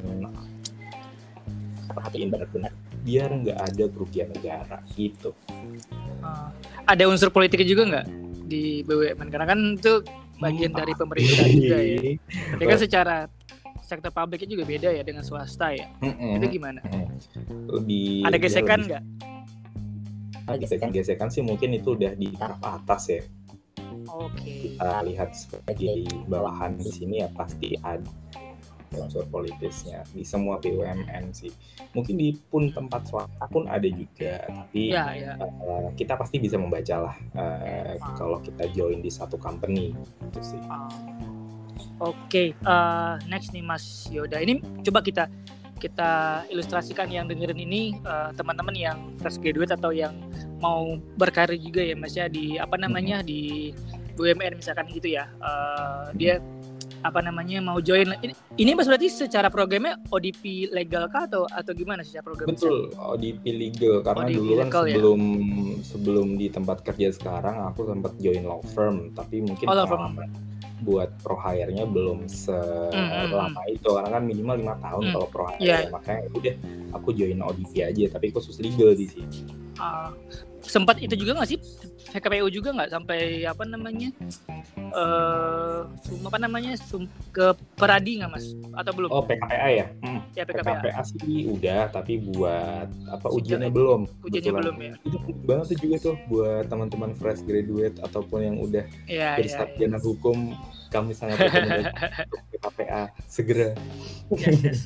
perhatiin 1.93 2.33
benar-benar 2.33 2.73
biar 3.03 3.29
nggak 3.35 3.59
ada 3.59 3.85
kerugian 3.91 4.29
negara 4.31 4.79
gitu. 4.95 5.35
Uh, 6.23 6.49
ada 6.87 7.05
unsur 7.11 7.29
politiknya 7.35 7.69
juga 7.69 7.83
nggak 7.91 8.07
di 8.47 8.87
BUMN 8.87 9.29
karena 9.29 9.47
kan 9.49 9.61
itu 9.75 9.93
bagian 10.39 10.71
hmm. 10.75 10.79
dari 10.79 10.93
pemerintah 10.95 11.47
juga 11.51 11.79
ya. 11.83 12.01
Tapi 12.57 12.65
kan 12.73 12.79
secara 12.79 13.17
sektor 13.83 14.09
publiknya 14.15 14.49
juga 14.57 14.65
beda 14.65 14.89
ya 14.95 15.03
dengan 15.05 15.27
swasta 15.27 15.75
ya. 15.75 15.91
Mm 16.01 16.41
itu 16.41 16.47
gimana? 16.57 16.81
Lebih 17.69 18.25
ada 18.25 18.39
gesekan 18.39 18.81
nggak 18.87 19.03
gesekan-gesekan 20.61 21.29
sih 21.29 21.45
mungkin 21.45 21.77
itu 21.77 21.95
udah 21.95 22.13
di 22.17 22.33
taraf 22.35 22.61
atas 22.61 23.03
ya 23.13 23.23
Oke. 24.13 24.37
Okay. 24.37 24.53
Kita 24.77 24.91
lihat 25.07 25.31
sebagai 25.33 26.05
bawahan 26.29 26.77
di 26.77 26.91
sini 26.91 27.25
ya 27.25 27.29
pasti 27.33 27.79
ada 27.81 28.05
unsur 28.93 29.25
politisnya 29.33 30.05
di 30.13 30.21
semua 30.21 30.61
BUMN 30.61 31.33
sih. 31.33 31.49
Mungkin 31.97 32.21
di 32.21 32.37
pun 32.53 32.69
tempat 32.69 33.09
swasta 33.09 33.49
pun 33.49 33.65
ada 33.65 33.89
juga, 33.89 34.45
tapi 34.45 34.93
ya, 34.93 35.17
ya. 35.17 35.33
Uh, 35.41 35.89
kita 35.97 36.13
pasti 36.21 36.37
bisa 36.37 36.61
membaca 36.61 37.09
lah 37.09 37.17
uh, 37.33 37.97
ah. 37.97 38.13
kalau 38.21 38.37
kita 38.45 38.69
join 38.77 39.01
di 39.01 39.09
satu 39.09 39.41
company 39.41 39.97
itu 40.29 40.41
sih. 40.45 40.61
Ah. 40.69 40.93
Oke, 42.03 42.29
okay. 42.29 42.49
uh, 42.69 43.17
next 43.31 43.57
nih 43.57 43.65
Mas 43.65 44.11
Yoda. 44.13 44.45
Ini 44.45 44.61
coba 44.85 45.01
kita 45.01 45.25
kita 45.81 46.45
ilustrasikan 46.53 47.11
yang 47.11 47.27
dengerin 47.27 47.59
ini 47.59 47.97
teman-teman 48.39 48.77
uh, 48.77 48.83
yang 48.93 48.99
fresh 49.19 49.41
graduate 49.41 49.75
atau 49.75 49.91
yang 49.91 50.15
mau 50.63 50.97
berkarir 51.19 51.59
juga 51.59 51.83
ya 51.83 51.95
Mas 51.99 52.15
ya 52.15 52.31
di 52.31 52.57
apa 52.57 52.79
namanya 52.79 53.21
di 53.27 53.75
BUMN 54.15 54.63
misalkan 54.63 54.87
gitu 54.95 55.19
ya 55.19 55.27
uh, 55.43 56.15
dia 56.15 56.39
apa 57.03 57.19
namanya 57.19 57.59
mau 57.59 57.83
join 57.83 58.15
ini, 58.23 58.35
ini 58.63 58.71
mas 58.79 58.87
berarti 58.87 59.11
secara 59.11 59.51
programnya 59.51 59.99
ODP 60.15 60.71
legal 60.71 61.11
kah 61.11 61.27
atau 61.27 61.51
atau 61.51 61.73
gimana 61.75 62.07
secara 62.07 62.23
program 62.31 62.47
betul 62.47 62.95
ODP 62.95 63.43
legal 63.51 64.07
karena 64.07 64.31
ODP 64.31 64.39
dulu 64.39 64.53
kan 64.55 64.67
legal, 64.71 64.85
ya? 64.87 64.95
sebelum 64.95 65.21
ya? 65.21 65.75
sebelum 65.83 66.27
di 66.39 66.47
tempat 66.47 66.79
kerja 66.87 67.09
sekarang 67.11 67.57
aku 67.67 67.91
sempat 67.91 68.15
join 68.23 68.47
law 68.47 68.63
firm 68.71 69.11
tapi 69.19 69.43
mungkin 69.43 69.67
oh, 69.67 69.75
law 69.75 69.87
firm. 69.87 70.15
buat 70.83 71.15
pro 71.23 71.39
hire-nya 71.39 71.87
belum 71.87 72.27
selama 72.27 72.91
mm 72.91 73.55
-hmm. 73.55 73.75
itu 73.75 73.89
karena 73.95 74.11
kan 74.19 74.23
minimal 74.27 74.57
lima 74.59 74.75
tahun 74.83 75.03
mm. 75.07 75.13
kalau 75.15 75.27
pro 75.31 75.45
hire 75.47 75.63
yeah. 75.63 75.87
makanya 75.91 76.27
udah 76.35 76.55
aku 76.95 77.15
join 77.15 77.39
ODP 77.39 77.87
aja 77.87 78.05
tapi 78.15 78.35
khusus 78.35 78.59
legal 78.59 78.91
di 78.95 79.07
sini 79.07 79.47
uh, 79.79 80.11
sempat 80.63 80.97
itu 81.03 81.15
juga 81.19 81.39
nggak 81.39 81.49
sih 81.51 81.59
PKPU 82.13 82.47
juga 82.53 82.77
nggak 82.77 82.91
sampai 82.93 83.49
apa 83.49 83.65
namanya 83.65 84.13
uh, 84.93 85.89
apa 86.29 86.39
namanya 86.39 86.77
sum, 86.77 87.09
ke 87.33 87.57
peradi 87.75 88.21
nggak 88.21 88.31
mas 88.31 88.53
atau 88.77 88.93
belum? 88.93 89.09
Oh 89.09 89.25
PKPA 89.25 89.69
ya? 89.73 89.87
Hmm. 90.05 90.21
Ya 90.37 90.45
PKPA. 90.45 90.85
PKPA 90.85 91.03
sih 91.09 91.49
udah 91.49 91.83
tapi 91.89 92.21
buat 92.21 92.89
apa 93.09 93.27
ujiannya 93.33 93.73
Ujian, 93.73 93.77
belum? 93.77 94.01
Ujiannya 94.29 94.53
belum 94.53 94.77
ya? 94.77 94.95
Itu 95.09 95.19
banget 95.49 95.67
tuh 95.73 95.79
juga 95.81 95.97
tuh 96.05 96.15
buat 96.29 96.65
teman-teman 96.69 97.11
fresh 97.17 97.43
graduate 97.49 97.97
ataupun 98.05 98.39
yang 98.45 98.57
udah 98.61 98.85
ya, 99.09 99.41
bersarjana 99.41 99.97
ya, 99.97 99.99
ya. 99.99 100.05
hukum 100.05 100.37
kami 100.93 101.17
sangat 101.17 101.41
rekomendasi 101.49 101.93
PKPA 102.53 103.03
segera. 103.25 103.69
Yes, 104.37 104.61
yes. 104.61 104.81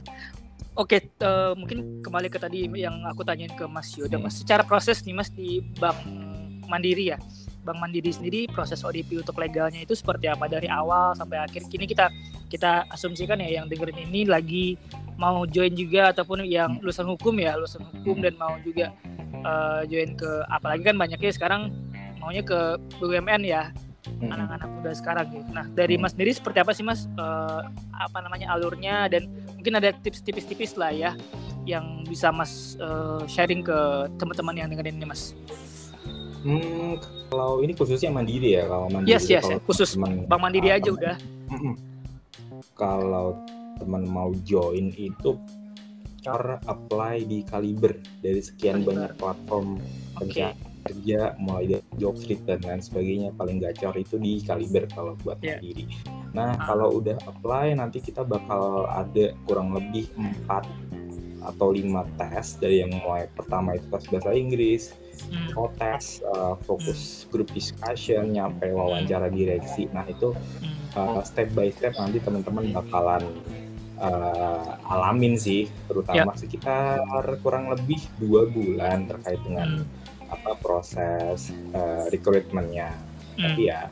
Oke, 0.76 1.08
uh, 1.24 1.56
mungkin 1.56 2.04
kembali 2.04 2.28
ke 2.28 2.36
tadi 2.36 2.68
yang 2.68 3.00
aku 3.08 3.24
tanyain 3.24 3.48
ke 3.56 3.64
Mas 3.64 3.96
Yoda, 3.96 4.20
Mas. 4.20 4.36
Secara 4.44 4.60
proses 4.60 5.00
nih 5.08 5.16
Mas 5.16 5.32
di 5.32 5.64
Bank 5.80 5.96
Mandiri 6.68 7.16
ya. 7.16 7.18
Bank 7.64 7.80
Mandiri 7.80 8.12
sendiri 8.12 8.44
proses 8.44 8.84
ODP 8.84 9.24
untuk 9.24 9.40
legalnya 9.40 9.80
itu 9.80 9.96
seperti 9.96 10.28
apa 10.28 10.44
dari 10.52 10.68
awal 10.68 11.16
sampai 11.16 11.40
akhir. 11.48 11.64
Kini 11.72 11.88
kita 11.88 12.12
kita 12.52 12.84
asumsikan 12.92 13.40
ya 13.40 13.56
yang 13.56 13.72
dengerin 13.72 14.04
ini 14.04 14.28
lagi 14.28 14.76
mau 15.16 15.48
join 15.48 15.72
juga 15.72 16.12
ataupun 16.12 16.44
yang 16.44 16.76
lulusan 16.84 17.08
hukum 17.08 17.32
ya, 17.40 17.56
lulusan 17.56 17.80
hukum 17.80 18.20
dan 18.20 18.36
mau 18.36 18.52
juga 18.60 18.92
uh, 19.48 19.80
join 19.88 20.12
ke 20.12 20.28
apalagi 20.52 20.92
kan 20.92 21.00
banyaknya 21.00 21.32
sekarang 21.32 21.72
maunya 22.20 22.44
ke 22.44 22.76
BUMN 23.00 23.48
ya 23.48 23.72
anak-anak 24.24 24.68
muda 24.72 24.90
sekarang 24.96 25.26
gitu. 25.32 25.50
Nah 25.52 25.66
dari 25.76 26.00
Mas 26.00 26.16
sendiri 26.16 26.32
seperti 26.32 26.58
apa 26.62 26.72
sih 26.72 26.84
Mas 26.84 27.04
uh, 27.20 27.68
apa 27.92 28.18
namanya 28.24 28.52
alurnya 28.56 29.12
dan 29.12 29.28
mungkin 29.56 29.76
ada 29.76 29.92
tips 29.92 30.24
tipis-tipis 30.24 30.76
lah 30.80 30.92
ya 30.92 31.12
yang 31.68 32.06
bisa 32.06 32.32
Mas 32.32 32.78
uh, 32.80 33.20
sharing 33.28 33.60
ke 33.60 33.78
teman-teman 34.16 34.54
yang 34.56 34.68
dengerin 34.72 34.96
ini 34.96 35.06
Mas. 35.06 35.36
Hmm, 36.46 37.02
kalau 37.26 37.58
ini 37.58 37.74
khususnya 37.74 38.08
mandiri 38.14 38.54
ya 38.54 38.70
kalau 38.70 38.86
mandiri. 38.86 39.18
Yes 39.18 39.26
yes, 39.26 39.42
kalau 39.42 39.60
khusus 39.66 39.98
temen, 39.98 40.24
Bang 40.30 40.40
Mandiri 40.40 40.70
aja 40.70 40.88
udah. 40.94 41.16
Kalau 42.78 43.34
teman 43.82 44.06
mau 44.06 44.30
join 44.46 44.94
itu 44.94 45.36
cara 46.22 46.58
apply 46.66 47.22
di 47.26 47.42
Kaliber 47.46 47.98
dari 48.22 48.40
sekian 48.42 48.82
Kaliber. 48.82 48.88
banyak 48.94 49.12
platform 49.18 49.68
okay. 50.18 50.54
Kerja 50.86 51.34
mulai 51.42 51.78
dari 51.78 51.86
job 51.98 52.14
street 52.14 52.46
dan 52.46 52.62
lain 52.62 52.82
sebagainya 52.82 53.30
paling 53.34 53.58
gacor 53.58 53.94
itu 53.98 54.16
di 54.16 54.40
Kaliber 54.42 54.86
kalau 54.94 55.18
buat 55.20 55.42
yeah. 55.42 55.58
mandiri 55.58 55.90
Nah, 56.36 56.52
ah. 56.52 56.68
kalau 56.68 57.00
udah 57.00 57.16
apply 57.24 57.72
nanti 57.72 58.04
kita 58.04 58.20
bakal 58.20 58.84
ada 58.92 59.32
kurang 59.48 59.72
lebih 59.72 60.12
empat 60.20 60.68
atau 61.40 61.72
lima 61.72 62.04
tes 62.20 62.60
dari 62.60 62.84
yang 62.84 62.92
mulai 63.00 63.30
pertama 63.32 63.72
itu 63.72 63.88
tes 63.88 64.04
bahasa 64.12 64.30
Inggris, 64.36 64.92
hmm. 65.32 65.56
tes 65.80 66.20
uh, 66.28 66.60
fokus 66.68 67.24
hmm. 67.24 67.26
group 67.32 67.48
discussion, 67.56 68.36
nyampe 68.36 68.68
wawancara 68.68 69.32
direksi. 69.32 69.88
Nah 69.96 70.04
itu 70.04 70.36
uh, 70.92 71.24
step 71.24 71.48
by 71.56 71.72
step 71.72 71.96
nanti 71.96 72.20
teman-teman 72.20 72.74
bakalan 72.74 73.24
uh, 73.96 74.76
alamin 74.92 75.40
sih, 75.40 75.72
terutama 75.88 76.34
yeah. 76.34 76.36
sekitar 76.36 77.24
kurang 77.40 77.72
lebih 77.72 78.02
dua 78.20 78.44
bulan 78.50 79.08
terkait 79.08 79.40
dengan 79.46 79.86
hmm. 79.86 80.05
Apa 80.30 80.58
proses 80.58 81.52
uh, 81.74 82.06
recruitmentnya. 82.10 82.94
Hmm. 83.36 83.52
Tapi 83.52 83.62
ya 83.68 83.90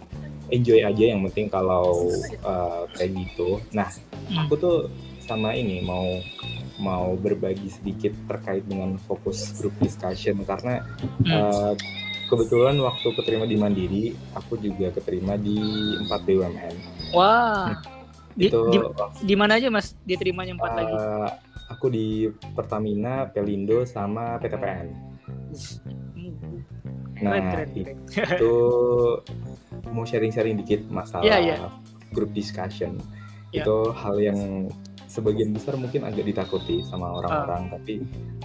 enjoy 0.53 0.81
aja 0.85 1.05
yang 1.15 1.21
penting 1.31 1.49
kalau 1.49 2.11
uh, 2.45 2.85
kayak 2.97 3.13
gitu. 3.17 3.61
Nah 3.73 3.89
hmm. 4.31 4.47
aku 4.47 4.55
tuh 4.59 4.77
sama 5.25 5.57
ini 5.57 5.81
mau 5.81 6.21
mau 6.79 7.15
berbagi 7.15 7.71
sedikit 7.71 8.13
terkait 8.27 8.67
dengan 8.67 8.99
fokus 9.07 9.55
group 9.57 9.73
discussion 9.81 10.43
karena 10.43 10.83
uh, 11.31 11.73
kebetulan 12.29 12.77
waktu 12.83 13.09
keterima 13.15 13.47
di 13.47 13.57
Mandiri 13.57 14.05
aku 14.35 14.59
juga 14.59 14.91
keterima 14.91 15.39
di 15.39 15.57
empat 16.05 16.21
BUMN 16.27 16.75
wah. 17.15 17.71
Nah, 17.71 17.79
di, 18.35 18.51
itu 18.51 18.61
di, 18.75 18.79
di 19.23 19.35
mana 19.39 19.63
aja 19.63 19.71
mas 19.71 19.95
diterimanya 20.03 20.59
empat 20.59 20.71
uh, 20.75 20.77
lagi 20.77 20.97
aku 21.71 21.87
di 21.89 22.27
Pertamina 22.53 23.31
Pelindo 23.31 23.87
sama 23.87 24.37
PTPN 24.43 24.87
nah 27.23 27.39
keren, 27.39 27.69
keren, 27.71 27.99
keren. 28.11 28.39
itu 28.39 28.55
mau 29.95 30.03
sharing-sharing 30.03 30.59
dikit 30.59 30.83
masalah 30.91 31.23
yeah, 31.23 31.39
yeah. 31.39 31.71
group 32.11 32.35
discussion. 32.35 32.99
Yeah. 33.55 33.63
Itu 33.63 33.95
hal 33.95 34.19
yang 34.19 34.71
sebagian 35.07 35.55
besar 35.55 35.79
mungkin 35.79 36.03
agak 36.03 36.27
ditakuti 36.27 36.83
sama 36.83 37.23
orang-orang, 37.23 37.71
uh. 37.71 37.73
tapi 37.79 37.95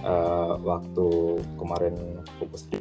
uh, 0.06 0.54
waktu 0.62 1.06
kemarin 1.58 1.94
fokus 2.38 2.70
di 2.70 2.78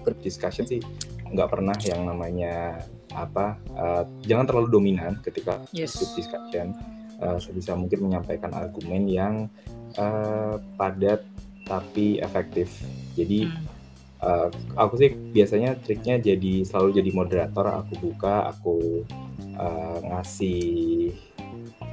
group 0.00 0.18
discussion 0.24 0.64
sih 0.64 0.80
nggak 1.26 1.50
pernah 1.50 1.74
yang 1.82 2.06
namanya 2.06 2.78
apa 3.10 3.58
uh, 3.74 4.06
jangan 4.22 4.46
terlalu 4.46 4.68
dominan 4.70 5.18
ketika 5.20 5.58
yes. 5.74 5.98
group 5.98 6.12
discussion 6.14 6.70
uh, 7.18 7.34
sebisa 7.42 7.74
mungkin 7.74 8.06
menyampaikan 8.06 8.54
argumen 8.54 9.10
yang 9.10 9.34
uh, 9.98 10.62
padat 10.78 11.26
tapi 11.66 12.22
efektif 12.22 12.70
jadi 13.18 13.50
hmm 13.50 13.75
uh, 14.26 14.48
aku 14.74 14.94
sih 14.98 15.10
biasanya 15.14 15.78
triknya 15.78 16.18
jadi 16.18 16.66
selalu 16.66 16.98
jadi 16.98 17.10
moderator. 17.14 17.66
Aku 17.86 17.92
buka 18.02 18.50
aku 18.50 19.06
uh, 19.56 19.98
ngasih 20.02 21.14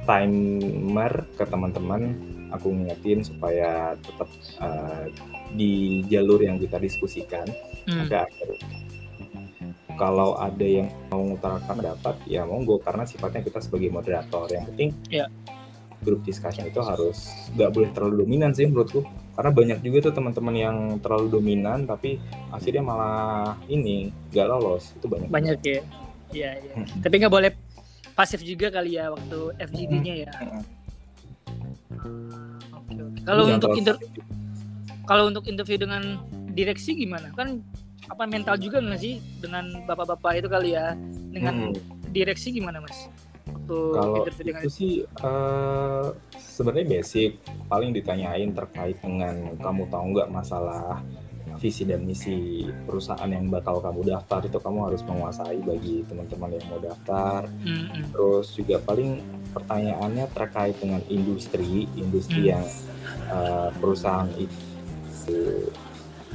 timer 0.04 1.12
ke 1.38 1.44
teman-teman. 1.46 2.18
Aku 2.54 2.70
ngingetin 2.70 3.22
supaya 3.26 3.98
tetap 3.98 4.30
uh, 4.62 5.06
di 5.54 6.02
jalur 6.10 6.42
yang 6.42 6.58
kita 6.58 6.82
diskusikan. 6.82 7.46
Hmm. 7.84 8.08
agar 8.08 8.24
kalau 10.00 10.40
ada 10.40 10.64
yang 10.64 10.88
mau 11.12 11.20
mengutarakan 11.20 11.84
pendapat 11.84 12.16
ya 12.26 12.42
monggo. 12.48 12.82
Karena 12.82 13.06
sifatnya 13.06 13.44
kita 13.46 13.62
sebagai 13.62 13.92
moderator. 13.94 14.50
Yang 14.50 14.64
penting 14.72 14.90
yeah. 15.12 15.28
grup 16.02 16.24
discussion 16.26 16.66
itu 16.66 16.80
harus 16.80 17.30
nggak 17.54 17.70
boleh 17.70 17.90
terlalu 17.92 18.24
dominan 18.26 18.56
sih 18.56 18.66
menurutku 18.68 19.04
karena 19.34 19.50
banyak 19.50 19.78
juga 19.82 20.10
tuh 20.10 20.14
teman-teman 20.14 20.54
yang 20.54 20.76
terlalu 21.02 21.26
dominan 21.38 21.82
tapi 21.86 22.22
akhirnya 22.54 22.82
malah 22.86 23.58
ini 23.66 24.14
nggak 24.30 24.46
lolos. 24.46 24.94
Itu 24.94 25.10
banyak. 25.10 25.28
Banyak 25.28 25.58
ya? 25.62 25.82
Iya 26.34 26.50
iya. 26.58 26.72
Hmm. 26.74 26.86
tapi 27.02 27.14
nggak 27.22 27.34
boleh 27.34 27.50
pasif 28.14 28.42
juga 28.42 28.70
kali 28.70 28.98
ya 28.98 29.10
waktu 29.10 29.38
FGD-nya 29.58 30.14
ya? 30.26 30.34
Hmm. 31.98 32.58
oke 32.74 32.92
oke. 32.94 33.20
Kalau 33.26 33.44
untuk 33.50 33.70
inter 33.74 33.94
kalau 35.04 35.24
untuk 35.28 35.44
interview 35.50 35.78
dengan 35.78 36.22
direksi 36.54 36.94
gimana? 36.94 37.34
Kan 37.34 37.62
apa 38.06 38.24
mental 38.28 38.60
juga 38.60 38.78
nggak 38.78 39.00
sih 39.00 39.18
dengan 39.42 39.82
bapak-bapak 39.86 40.42
itu 40.42 40.48
kali 40.50 40.78
ya? 40.78 40.94
Dengan 41.34 41.74
hmm. 41.74 42.10
direksi 42.14 42.54
gimana 42.54 42.78
mas? 42.78 43.10
Kalau 43.64 44.28
itu 44.28 44.68
sih 44.68 44.92
uh, 45.24 46.12
sebenarnya 46.54 46.86
basic 46.86 47.42
paling 47.66 47.90
ditanyain 47.90 48.54
terkait 48.54 48.94
dengan 49.02 49.58
kamu 49.58 49.90
tahu 49.90 50.04
nggak 50.14 50.30
masalah 50.30 51.02
visi 51.58 51.86
dan 51.86 52.02
misi 52.02 52.66
perusahaan 52.86 53.30
yang 53.30 53.46
bakal 53.50 53.78
kamu 53.78 54.14
daftar 54.14 54.42
itu 54.42 54.58
kamu 54.58 54.90
harus 54.90 55.02
menguasai 55.06 55.58
bagi 55.62 56.02
teman-teman 56.06 56.58
yang 56.58 56.66
mau 56.66 56.80
daftar. 56.82 57.46
Mm-hmm. 57.62 58.10
Terus 58.10 58.46
juga 58.58 58.76
paling 58.82 59.22
pertanyaannya 59.54 60.26
terkait 60.34 60.74
dengan 60.82 61.02
industri, 61.06 61.86
industri 61.94 62.50
mm. 62.50 62.50
yang 62.50 62.64
uh, 63.30 63.70
perusahaan 63.78 64.30
itu 64.34 65.70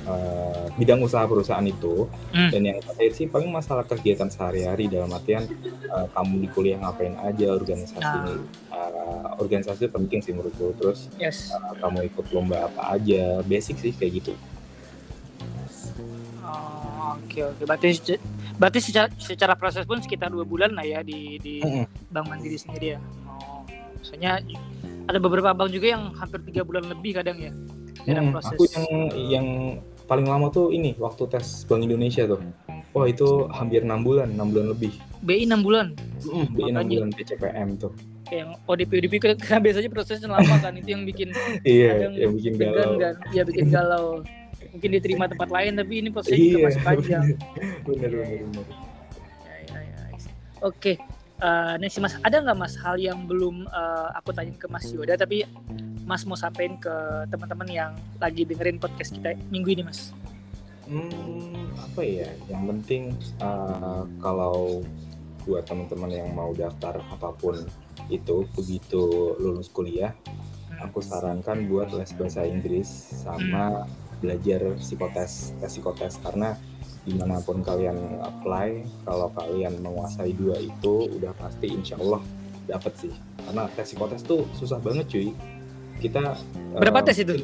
uh, 0.06 0.68
bidang 0.78 1.04
usaha 1.04 1.26
perusahaan 1.26 1.64
itu 1.66 2.08
hmm. 2.32 2.50
dan 2.54 2.62
yang 2.64 2.80
terakhir 2.80 3.12
sih 3.16 3.26
paling 3.28 3.52
masalah 3.52 3.84
kegiatan 3.84 4.30
sehari-hari 4.32 4.88
dalam 4.88 5.12
artian 5.12 5.44
uh, 5.92 6.08
kamu 6.14 6.46
di 6.46 6.48
kuliah 6.54 6.78
ngapain 6.80 7.16
aja 7.20 7.52
organisasi 7.52 8.00
nah. 8.00 8.40
uh, 8.72 9.28
organisasi 9.42 9.92
penting 9.92 10.20
sih 10.24 10.32
menurutku 10.32 10.72
terus 10.80 11.12
yes. 11.20 11.52
uh, 11.52 11.76
kamu 11.80 12.08
ikut 12.14 12.26
lomba 12.32 12.70
apa 12.72 13.00
aja 13.00 13.44
basic 13.44 13.82
sih 13.82 13.92
kayak 13.92 14.24
gitu 14.24 14.34
oh, 16.46 17.20
oke 17.20 17.40
oke 17.56 17.64
berarti 17.66 18.20
berarti 18.60 18.80
secara 18.84 19.08
secara 19.18 19.54
proses 19.56 19.84
pun 19.88 20.00
sekitar 20.04 20.32
dua 20.32 20.44
bulan 20.44 20.76
lah 20.76 20.84
ya 20.84 21.00
di 21.04 21.40
di 21.40 21.64
hmm. 21.64 22.12
bank 22.12 22.26
mandiri 22.28 22.60
sendiri 22.60 22.96
ya 22.96 23.00
oh 23.28 23.64
misalnya 24.00 24.40
ada 25.10 25.20
beberapa 25.20 25.52
bank 25.52 25.70
juga 25.74 25.98
yang 25.98 26.14
hampir 26.16 26.40
tiga 26.48 26.62
bulan 26.64 26.88
lebih 26.88 27.20
kadang 27.20 27.38
ya 27.38 27.52
Hmm, 28.08 28.32
proses. 28.36 28.56
Aku 28.56 28.64
yang 28.70 28.86
yang 29.16 29.48
paling 30.10 30.26
lama 30.26 30.50
tuh 30.50 30.74
ini 30.74 30.98
waktu 30.98 31.30
tes 31.30 31.64
Bank 31.70 31.86
Indonesia 31.86 32.26
tuh. 32.26 32.42
Wah 32.96 33.06
itu 33.06 33.46
hampir 33.54 33.86
enam 33.86 34.02
bulan, 34.02 34.34
enam 34.34 34.50
bulan 34.50 34.74
lebih. 34.74 34.94
BI 35.22 35.46
enam 35.46 35.62
bulan. 35.62 35.94
Mm, 36.26 36.46
BI 36.58 36.70
enam 36.74 36.86
bulan 36.90 37.10
PCPM 37.14 37.70
tuh. 37.78 37.94
Yang 38.30 38.50
ODP 38.66 38.92
ODP 39.06 39.14
karena 39.22 39.60
biasanya 39.66 39.90
prosesnya 39.94 40.30
lama 40.30 40.56
kan 40.58 40.74
itu 40.78 40.90
yang 40.94 41.04
bikin 41.06 41.30
iya 41.66 42.10
yang, 42.10 42.34
bikin 42.34 42.58
galau. 42.58 42.98
Kan, 42.98 43.16
ya 43.30 43.42
bikin 43.46 43.68
galau. 43.76 44.08
Mungkin 44.70 44.90
diterima 44.98 45.26
tempat 45.30 45.50
lain 45.54 45.78
tapi 45.78 45.94
ini 46.02 46.10
prosesnya 46.10 46.38
iya, 46.38 46.50
juga 46.50 46.66
masih 46.66 46.82
panjang. 46.82 47.26
bener 47.86 48.10
bener 48.12 48.42
bener. 48.50 48.66
Ya, 49.70 49.80
ya, 49.80 50.02
ya. 50.14 50.32
Oke, 50.60 50.94
uh, 51.40 51.74
nih 51.80 51.90
sih 51.90 52.02
mas 52.04 52.16
ada 52.22 52.38
nggak 52.44 52.58
mas 52.58 52.76
hal 52.80 52.96
yang 53.00 53.26
belum 53.26 53.66
uh, 53.72 54.10
aku 54.20 54.36
tanya 54.36 54.54
ke 54.56 54.68
mas 54.68 54.86
Yoda 54.92 55.16
tapi 55.16 55.48
mas 56.10 56.26
mau 56.26 56.34
sampaikan 56.34 56.74
ke 56.82 56.96
teman-teman 57.30 57.70
yang 57.70 57.92
lagi 58.18 58.42
dengerin 58.42 58.82
podcast 58.82 59.14
kita 59.14 59.38
minggu 59.54 59.78
ini 59.78 59.86
mas? 59.86 60.10
Hmm, 60.90 61.70
apa 61.78 62.02
ya? 62.02 62.34
Yang 62.50 62.64
penting 62.66 63.04
uh, 63.46 64.10
kalau 64.18 64.82
buat 65.46 65.70
teman-teman 65.70 66.10
yang 66.10 66.34
mau 66.34 66.50
daftar 66.58 66.98
apa 67.14 67.30
pun 67.38 67.62
itu 68.10 68.42
begitu 68.58 69.38
lulus 69.38 69.70
kuliah 69.70 70.18
hmm. 70.18 70.90
aku 70.90 70.98
sarankan 70.98 71.70
buat 71.70 71.94
les 71.94 72.10
bahasa 72.18 72.42
Inggris 72.42 72.90
sama 73.22 73.86
hmm. 73.86 74.18
belajar 74.26 74.62
psikotes 74.82 75.54
tes 75.62 75.70
psikotes. 75.70 76.18
Karena 76.26 76.58
di 77.06 77.14
mana 77.14 77.38
pun 77.38 77.62
kalian 77.62 78.18
apply 78.18 78.82
kalau 79.06 79.30
kalian 79.38 79.78
menguasai 79.78 80.34
dua 80.34 80.58
itu 80.58 81.06
udah 81.22 81.38
pasti 81.38 81.70
insya 81.70 82.02
Allah 82.02 82.26
dapat 82.66 82.98
sih. 82.98 83.14
Karena 83.46 83.70
tes 83.78 83.94
psikotes 83.94 84.26
tuh 84.26 84.50
susah 84.58 84.82
banget 84.82 85.06
cuy 85.06 85.30
kita 86.00 86.36
berapa 86.80 87.00
uh, 87.00 87.06
tes 87.06 87.20
itu 87.22 87.36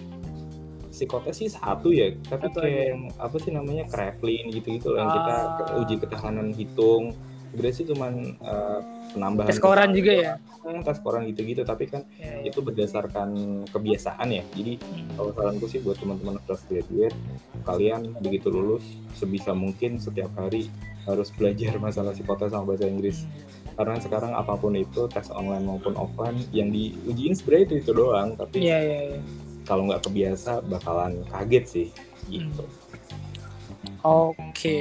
psikotes 0.95 1.35
sih 1.35 1.51
satu 1.51 1.91
ya 1.91 2.15
tapi 2.31 2.47
satu 2.47 2.63
kayak 2.63 2.83
yang 2.95 3.01
apa 3.19 3.35
sih 3.43 3.51
namanya 3.51 3.83
Kraepelin 3.91 4.47
gitu 4.55 4.79
gitu 4.79 4.87
loh 4.95 5.03
yang 5.03 5.11
kita 5.11 5.35
ah. 5.35 5.79
uji 5.83 5.95
ketahanan 5.99 6.47
hitung 6.55 7.11
sebenarnya 7.51 7.75
sih 7.75 7.85
cuman 7.87 8.13
uh, 8.43 8.79
penambahan 9.15 9.47
tes 9.51 9.59
koran 9.63 9.91
juga 9.91 10.11
ya 10.11 10.33
hmm, 10.39 10.81
tes 10.83 10.99
koran 10.99 11.23
gitu-gitu 11.31 11.63
tapi 11.63 11.87
kan 11.87 12.03
ya, 12.19 12.43
ya. 12.43 12.51
itu 12.51 12.59
berdasarkan 12.59 13.29
kebiasaan 13.71 14.27
ya 14.27 14.43
jadi 14.55 14.75
hmm. 14.75 15.15
kalau 15.19 15.31
saranku 15.35 15.67
sih 15.71 15.79
buat 15.79 15.95
teman-teman 15.95 16.39
fresh 16.43 16.67
graduate 16.67 17.15
kalian 17.63 18.11
begitu 18.19 18.51
lulus 18.51 18.83
sebisa 19.15 19.55
mungkin 19.55 19.99
setiap 19.99 20.31
hari 20.35 20.67
harus 21.07 21.31
belajar 21.31 21.79
masalah 21.79 22.11
psikotes 22.11 22.51
sama 22.51 22.75
bahasa 22.75 22.91
Inggris 22.91 23.23
hmm. 23.23 23.64
Karena 23.75 23.99
sekarang 23.99 24.31
apa 24.31 24.55
pun 24.55 24.71
itu 24.75 25.07
tes 25.11 25.27
online 25.31 25.67
maupun 25.67 25.93
offline 25.99 26.39
yang 26.55 26.71
diujiin 26.71 27.35
sebenarnya 27.35 27.65
itu, 27.67 27.75
itu 27.83 27.91
doang 27.91 28.35
tapi 28.39 28.63
ya, 28.63 28.79
ya, 28.79 28.99
ya. 29.15 29.19
kalau 29.67 29.91
nggak 29.91 30.03
kebiasa 30.07 30.63
bakalan 30.65 31.21
kaget 31.27 31.65
sih 31.67 31.87
gitu. 32.31 32.63
Hmm. 32.63 32.73
Oke, 34.05 34.37
okay, 34.53 34.79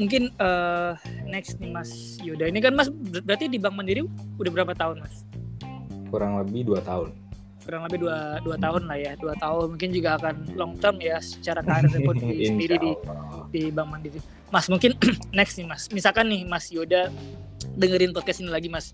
mungkin 0.00 0.32
uh, 0.40 0.96
next 1.28 1.60
nih 1.60 1.70
Mas 1.70 2.18
Yuda 2.22 2.48
ini 2.48 2.58
kan 2.58 2.72
Mas 2.72 2.88
berarti 2.90 3.46
di 3.46 3.60
Bank 3.60 3.76
Mandiri 3.76 4.02
udah 4.40 4.50
berapa 4.50 4.72
tahun 4.72 5.04
Mas? 5.04 5.22
Kurang 6.08 6.40
lebih 6.40 6.72
dua 6.72 6.80
tahun. 6.82 7.21
Kurang 7.62 7.86
lebih 7.86 8.02
dua, 8.02 8.42
dua 8.42 8.56
tahun 8.58 8.82
lah 8.90 8.98
ya 8.98 9.12
dua 9.18 9.34
tahun 9.38 9.78
mungkin 9.78 9.90
juga 9.94 10.18
akan 10.18 10.34
long 10.58 10.74
term 10.82 10.98
ya 10.98 11.22
secara 11.22 11.62
karir 11.62 11.94
pun 12.06 12.16
di, 12.18 12.46
sendiri 12.50 12.76
di 12.78 12.92
di 13.52 13.62
Bank 13.70 13.88
Mandiri. 13.88 14.20
Mas 14.50 14.66
mungkin 14.68 14.98
next 15.38 15.56
nih 15.56 15.66
Mas 15.66 15.86
misalkan 15.94 16.26
nih 16.28 16.42
Mas 16.44 16.68
Yoda 16.68 17.08
dengerin 17.78 18.10
podcast 18.12 18.42
ini 18.42 18.50
lagi 18.50 18.66
Mas 18.66 18.92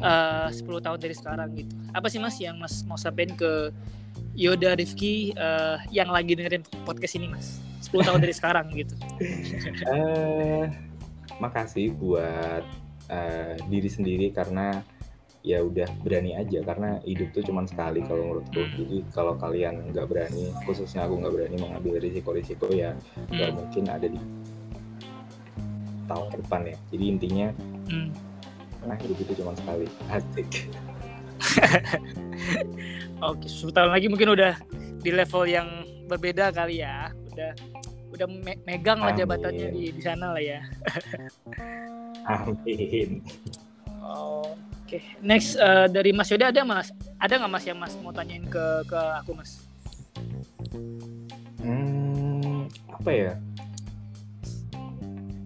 uh, 0.00 0.48
10 0.48 0.64
tahun 0.64 0.98
dari 0.98 1.14
sekarang 1.14 1.48
gitu 1.52 1.72
apa 1.92 2.08
sih 2.08 2.18
Mas 2.18 2.34
yang 2.40 2.56
Mas 2.56 2.82
mau 2.88 2.96
sampaikan 2.96 3.36
ke 3.36 3.70
Yoda 4.36 4.76
Rifki 4.76 5.32
uh, 5.36 5.80
yang 5.88 6.12
lagi 6.12 6.36
dengerin 6.36 6.64
podcast 6.84 7.16
ini 7.16 7.32
Mas? 7.32 7.60
10 7.88 8.02
tahun 8.02 8.20
dari 8.20 8.34
sekarang 8.34 8.66
gitu. 8.74 8.94
uh, 9.88 10.66
makasih 11.42 11.94
buat 11.96 12.64
uh, 13.08 13.52
diri 13.70 13.88
sendiri 13.88 14.26
karena 14.34 14.84
ya 15.46 15.62
udah 15.62 15.86
berani 16.02 16.34
aja 16.34 16.58
karena 16.66 16.98
hidup 17.06 17.30
tuh 17.30 17.46
cuma 17.46 17.62
sekali 17.70 18.02
kalau 18.02 18.34
menurutku. 18.34 18.66
Jadi 18.74 19.06
kalau 19.14 19.38
kalian 19.38 19.94
nggak 19.94 20.10
berani 20.10 20.50
khususnya 20.66 21.06
aku 21.06 21.22
nggak 21.22 21.32
berani 21.38 21.56
mengambil 21.62 22.02
risiko-risiko 22.02 22.66
ya 22.74 22.98
nggak 23.30 23.54
mungkin 23.54 23.86
ada 23.86 24.10
di 24.10 24.18
tahun 26.10 26.28
depan 26.42 26.60
ya. 26.66 26.76
Jadi 26.90 27.04
intinya 27.06 27.48
hmm. 27.86 28.10
nah 28.90 28.98
hidup 28.98 29.22
itu 29.22 29.32
cuma 29.38 29.54
sekali. 29.54 29.86
Asik. 30.10 30.66
Oke 33.30 33.46
10 33.46 33.70
tahun 33.70 33.90
lagi 33.94 34.06
mungkin 34.10 34.34
udah 34.34 34.58
di 34.98 35.14
level 35.14 35.46
yang 35.46 35.68
berbeda 36.10 36.50
kali 36.50 36.82
ya. 36.82 37.14
Udah 37.30 37.54
udah 38.10 38.26
me 38.26 38.58
megang 38.66 38.98
lah 38.98 39.14
jabatannya 39.14 39.70
di 39.70 39.94
di 39.94 40.02
sana 40.02 40.34
lah 40.34 40.42
ya. 40.42 40.58
Amin. 42.26 43.22
Oke, 44.86 45.02
okay. 45.02 45.18
next 45.18 45.58
uh, 45.58 45.90
dari 45.90 46.14
Mas 46.14 46.30
Yoda 46.30 46.54
ada 46.54 46.62
Mas, 46.62 46.94
ada 47.18 47.42
nggak 47.42 47.50
Mas 47.50 47.64
yang 47.66 47.74
Mas 47.74 47.98
mau 47.98 48.14
tanyain 48.14 48.46
ke 48.46 48.86
ke 48.86 49.00
aku 49.18 49.34
Mas? 49.34 49.66
Hmm, 51.58 52.70
apa 52.94 53.10
ya? 53.10 53.34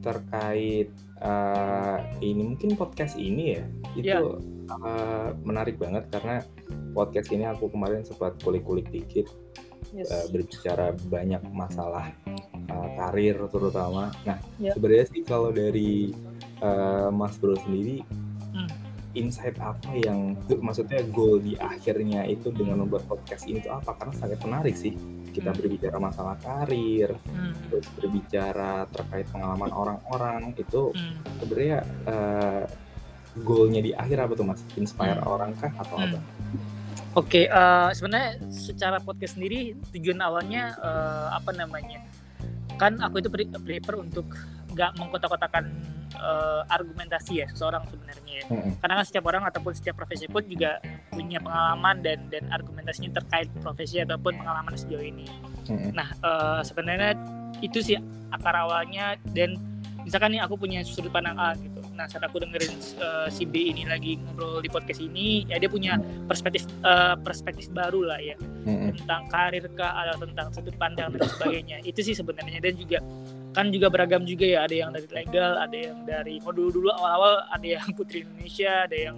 Terkait 0.05 0.93
uh, 1.25 2.05
ini 2.21 2.53
mungkin 2.53 2.77
podcast 2.77 3.17
ini 3.17 3.57
ya, 3.57 3.65
itu 3.97 4.13
yeah. 4.13 4.21
Ya. 4.21 4.37
uh, 4.77 5.33
menarik 5.41 5.81
banget 5.81 6.05
karena 6.13 6.45
podcast 6.93 7.33
ini 7.33 7.49
aku 7.49 7.73
kemarin 7.73 8.05
sempat 8.05 8.37
kulik-kulik 8.45 8.93
dikit 8.93 9.25
yes. 9.97 10.13
uh, 10.13 10.29
berbicara 10.29 10.93
banyak 11.09 11.41
masalah 11.49 12.13
uh, 12.69 12.89
karir 12.93 13.41
terutama. 13.49 14.13
Nah, 14.29 14.37
yeah. 14.61 14.77
sebenarnya 14.77 15.09
sih 15.09 15.25
kalau 15.25 15.49
dari 15.49 16.13
uh, 16.61 17.09
Mas 17.09 17.41
Bro 17.41 17.57
sendiri. 17.57 18.05
Insight 19.19 19.59
apa 19.59 19.91
yang 19.99 20.39
maksudnya 20.63 21.03
goal 21.11 21.43
di 21.43 21.59
akhirnya 21.59 22.23
itu 22.31 22.55
dengan 22.55 22.87
membuat 22.87 23.07
podcast 23.11 23.47
ini 23.51 23.59
itu 23.59 23.71
apa? 23.71 23.99
Karena 23.99 24.15
sangat 24.15 24.39
menarik 24.47 24.77
sih 24.79 24.95
kita 25.31 25.51
hmm. 25.51 25.59
berbicara 25.59 25.97
masalah 25.99 26.37
karir, 26.39 27.15
hmm. 27.15 27.55
terus 27.71 27.87
berbicara 27.99 28.87
terkait 28.91 29.27
pengalaman 29.31 29.71
orang-orang 29.75 30.55
itu 30.55 30.95
hmm. 30.95 31.15
sebenarnya 31.43 31.79
uh, 32.07 32.65
goalnya 33.43 33.81
di 33.83 33.91
akhir 33.95 34.27
apa 34.27 34.33
tuh 34.39 34.47
mas? 34.47 34.63
Inspire 34.79 35.19
hmm. 35.19 35.31
orang 35.31 35.51
kah 35.59 35.73
atau 35.75 35.97
hmm. 35.99 36.07
apa? 36.07 36.19
Oke, 37.19 37.27
okay, 37.27 37.45
uh, 37.51 37.91
sebenarnya 37.91 38.39
secara 38.55 39.03
podcast 39.03 39.35
sendiri 39.35 39.75
tujuan 39.91 40.23
awalnya 40.23 40.79
uh, 40.79 41.35
apa 41.35 41.51
namanya? 41.51 42.07
Kan 42.79 43.03
aku 43.03 43.19
itu 43.19 43.27
prefer 43.59 43.99
untuk 43.99 44.31
nggak 44.75 44.91
mengkotak-kotakan 44.99 45.65
uh, 46.19 46.63
argumentasi 46.71 47.45
ya 47.45 47.47
seseorang 47.51 47.87
sebenarnya 47.89 48.35
ya. 48.43 48.47
Mm-hmm. 48.51 48.73
Karena 48.83 48.95
kan 49.01 49.05
setiap 49.07 49.25
orang 49.31 49.43
ataupun 49.47 49.73
setiap 49.75 49.95
profesi 49.99 50.27
pun 50.27 50.43
juga 50.47 50.79
punya 51.11 51.39
pengalaman 51.43 52.03
dan 52.03 52.19
dan 52.31 52.47
argumentasinya 52.51 53.21
terkait 53.23 53.49
profesi 53.61 54.03
ataupun 54.03 54.39
pengalaman 54.39 54.75
sejauh 54.75 55.03
ini. 55.05 55.27
Mm-hmm. 55.71 55.91
Nah 55.95 56.09
uh, 56.23 56.61
sebenarnya 56.65 57.15
itu 57.61 57.83
sih 57.85 57.99
akar 58.31 58.57
awalnya 58.57 59.19
dan 59.37 59.59
misalkan 60.01 60.33
nih 60.33 60.41
aku 60.41 60.57
punya 60.57 60.81
sudut 60.87 61.13
pandang 61.13 61.37
A 61.37 61.53
gitu. 61.59 61.83
Nah 61.93 62.09
saat 62.09 62.25
aku 62.25 62.41
dengerin 62.41 62.73
uh, 63.03 63.29
si 63.29 63.45
B 63.45 63.75
ini 63.75 63.85
lagi 63.85 64.17
ngobrol 64.17 64.65
di 64.65 64.73
podcast 64.73 65.05
ini, 65.05 65.45
ya 65.45 65.61
dia 65.61 65.69
punya 65.69 66.01
perspektif 66.25 66.65
uh, 66.81 67.19
perspektif 67.21 67.69
baru 67.69 68.09
lah 68.09 68.21
ya 68.23 68.37
mm-hmm. 68.41 69.05
tentang 69.05 69.29
karir 69.29 69.65
kah 69.77 69.93
atau 69.93 70.25
tentang 70.25 70.49
sudut 70.57 70.73
pandang 70.81 71.13
dan 71.13 71.29
sebagainya. 71.29 71.77
Itu 71.85 72.01
sih 72.01 72.17
sebenarnya 72.17 72.65
dan 72.65 72.75
juga 72.81 72.99
kan 73.51 73.75
juga 73.75 73.91
beragam 73.91 74.23
juga 74.23 74.47
ya 74.47 74.59
ada 74.67 74.75
yang 74.75 74.91
dari 74.95 75.09
legal 75.11 75.59
ada 75.59 75.77
yang 75.77 75.99
dari 76.07 76.39
oh 76.47 76.55
dulu 76.55 76.71
dulu 76.71 76.89
awal-awal 76.95 77.43
ada 77.51 77.67
yang 77.67 77.87
putri 77.99 78.23
Indonesia 78.23 78.87
ada 78.87 78.97
yang 78.97 79.17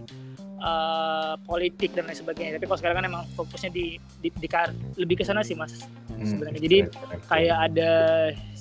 uh, 0.62 1.35
politik 1.45 1.92
dan 1.92 2.09
lain 2.09 2.16
sebagainya. 2.16 2.57
Tapi 2.57 2.64
kalau 2.71 2.79
sekarang 2.81 2.97
kan 3.03 3.07
emang 3.07 3.23
fokusnya 3.35 3.71
di, 3.75 3.99
di, 4.23 4.29
di 4.31 4.49
lebih 4.97 5.21
ke 5.21 5.25
sana 5.27 5.42
sih 5.42 5.59
mas 5.59 5.85
hmm, 6.09 6.25
sebenarnya. 6.25 6.61
jadi 6.62 6.79
kayak 7.27 7.59
ada 7.73 7.90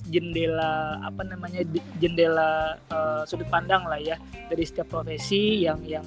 jendela 0.10 0.98
apa 1.06 1.22
namanya 1.24 1.62
jendela 2.02 2.76
uh, 2.90 3.24
sudut 3.30 3.48
pandang 3.48 3.86
lah 3.86 4.02
ya 4.02 4.18
dari 4.50 4.66
setiap 4.66 4.90
profesi 4.90 5.64
yang 5.64 5.80
yang 5.86 6.04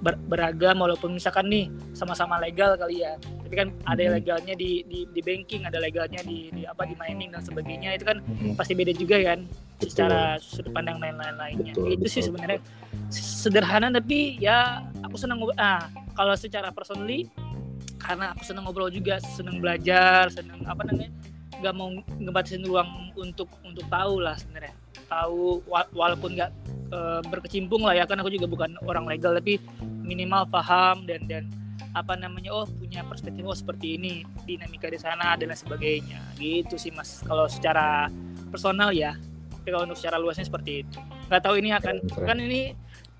ber, 0.00 0.14
beragam 0.26 0.78
walaupun 0.78 1.16
misalkan 1.16 1.46
nih 1.50 1.66
sama-sama 1.92 2.38
legal 2.38 2.74
kali 2.78 3.02
ya 3.02 3.18
tapi 3.18 3.54
kan 3.64 3.68
ada 3.88 3.96
mm-hmm. 3.96 4.16
legalnya 4.20 4.54
di, 4.60 4.84
di 4.84 5.08
di 5.08 5.20
banking 5.24 5.64
ada 5.64 5.80
legalnya 5.80 6.20
di, 6.20 6.52
di 6.52 6.62
apa 6.68 6.84
di 6.84 6.94
mining 6.94 7.32
dan 7.32 7.40
sebagainya 7.40 7.96
itu 7.96 8.04
kan 8.04 8.20
mm-hmm. 8.20 8.54
pasti 8.60 8.72
beda 8.76 8.92
juga 8.92 9.16
kan 9.24 9.48
betul. 9.80 9.88
secara 9.88 10.36
sudut 10.36 10.72
pandang 10.76 11.00
lain-lain 11.00 11.36
lainnya 11.40 11.72
betul, 11.72 11.88
itu 11.88 12.04
betul. 12.04 12.12
sih 12.12 12.22
sebenarnya 12.28 12.60
sederhana 13.10 13.88
tapi 13.88 14.36
ya 14.36 14.84
aku 15.00 15.16
senang 15.16 15.40
ah 15.56 15.88
kalau 16.12 16.36
secara 16.36 16.68
personally 16.70 17.26
karena 17.98 18.36
aku 18.36 18.42
senang 18.46 18.68
ngobrol 18.68 18.92
juga 18.92 19.18
senang 19.18 19.58
belajar 19.58 20.30
senang 20.30 20.62
apa 20.68 20.86
namanya 20.86 21.10
nggak 21.58 21.74
mau 21.74 21.90
ngebatasin 22.22 22.62
ruang 22.62 23.10
untuk 23.18 23.50
untuk 23.66 23.82
tahu 23.90 24.22
lah 24.22 24.38
sebenarnya 24.38 24.74
tahu 25.08 25.62
walaupun 25.92 26.36
nggak 26.36 26.50
e, 26.92 26.98
berkecimpung 27.28 27.84
lah 27.84 27.94
ya 27.96 28.04
kan 28.04 28.20
aku 28.20 28.32
juga 28.32 28.46
bukan 28.48 28.76
orang 28.84 29.08
legal 29.08 29.32
tapi 29.36 29.60
minimal 30.04 30.48
paham 30.48 31.04
dan 31.04 31.24
dan 31.28 31.44
apa 31.96 32.14
namanya 32.14 32.52
oh 32.52 32.66
punya 32.68 33.00
perspektif 33.06 33.42
oh 33.44 33.56
seperti 33.56 33.96
ini 33.96 34.22
dinamika 34.44 34.92
di 34.92 35.00
sana 35.00 35.34
dan 35.38 35.50
lain 35.52 35.58
sebagainya. 35.58 36.20
Gitu 36.36 36.76
sih 36.76 36.92
mas 36.92 37.24
kalau 37.24 37.48
secara 37.48 38.12
personal 38.52 38.92
ya. 38.92 39.16
Tapi 39.52 39.68
kalau 39.72 39.84
untuk 39.88 39.98
secara 39.98 40.16
luasnya 40.20 40.46
seperti 40.46 40.84
itu. 40.84 40.98
Nggak 41.28 41.42
tahu 41.44 41.54
ini 41.60 41.70
akan 41.74 41.94
kan 42.24 42.38
ini 42.38 42.72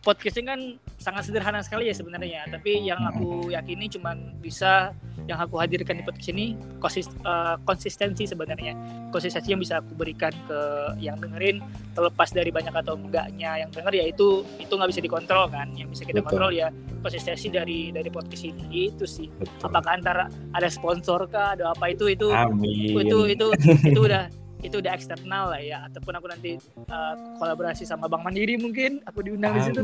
podcasting 0.03 0.47
kan 0.47 0.61
sangat 0.99 1.31
sederhana 1.31 1.63
sekali 1.63 1.91
ya 1.91 1.95
sebenarnya 1.95 2.47
tapi 2.51 2.87
yang 2.87 2.99
aku 3.03 3.51
yakini 3.51 3.91
cuma 3.91 4.15
bisa 4.39 4.95
yang 5.29 5.45
aku 5.45 5.61
hadirkan 5.61 6.01
di 6.01 6.05
podcast 6.09 6.33
ini 6.33 6.57
konsist, 6.81 7.13
uh, 7.29 7.61
konsistensi 7.69 8.25
sebenarnya 8.25 8.73
konsistensi 9.13 9.53
yang 9.53 9.61
bisa 9.61 9.85
aku 9.85 9.93
berikan 9.93 10.33
ke 10.49 10.61
yang 11.05 11.21
dengerin 11.21 11.61
terlepas 11.93 12.33
dari 12.33 12.49
banyak 12.49 12.73
atau 12.73 12.97
enggaknya 12.97 13.61
yang 13.61 13.69
denger 13.69 13.93
ya 13.93 14.05
itu 14.09 14.41
itu 14.57 14.73
nggak 14.73 14.89
bisa 14.89 15.05
dikontrol 15.05 15.53
kan 15.53 15.69
yang 15.77 15.93
bisa 15.93 16.09
kita 16.09 16.25
Betul. 16.25 16.29
kontrol 16.33 16.51
ya 16.57 16.73
konsistensi 17.05 17.53
dari 17.53 17.93
dari 17.93 18.09
podcast 18.09 18.49
ini 18.49 18.89
itu 18.89 19.05
sih 19.05 19.29
Betul. 19.29 19.69
apakah 19.69 20.01
antara 20.01 20.25
ada 20.57 20.69
sponsor 20.73 21.29
kah 21.29 21.53
ada 21.53 21.77
apa 21.77 21.93
itu 21.93 22.09
itu 22.09 22.33
Amin. 22.33 22.97
itu 22.97 23.29
itu 23.29 23.47
itu, 23.53 23.71
itu 23.85 24.01
udah 24.01 24.48
itu 24.59 24.83
udah 24.83 24.91
eksternal 24.91 25.55
lah 25.55 25.63
ya 25.63 25.87
ataupun 25.87 26.13
aku 26.19 26.27
nanti 26.27 26.59
uh, 26.91 27.15
kolaborasi 27.39 27.87
sama 27.87 28.11
Bank 28.11 28.27
Mandiri 28.27 28.59
mungkin 28.59 28.99
aku 29.07 29.23
diundang 29.23 29.55
Amin. 29.55 29.71
di 29.71 29.71
situ 29.71 29.81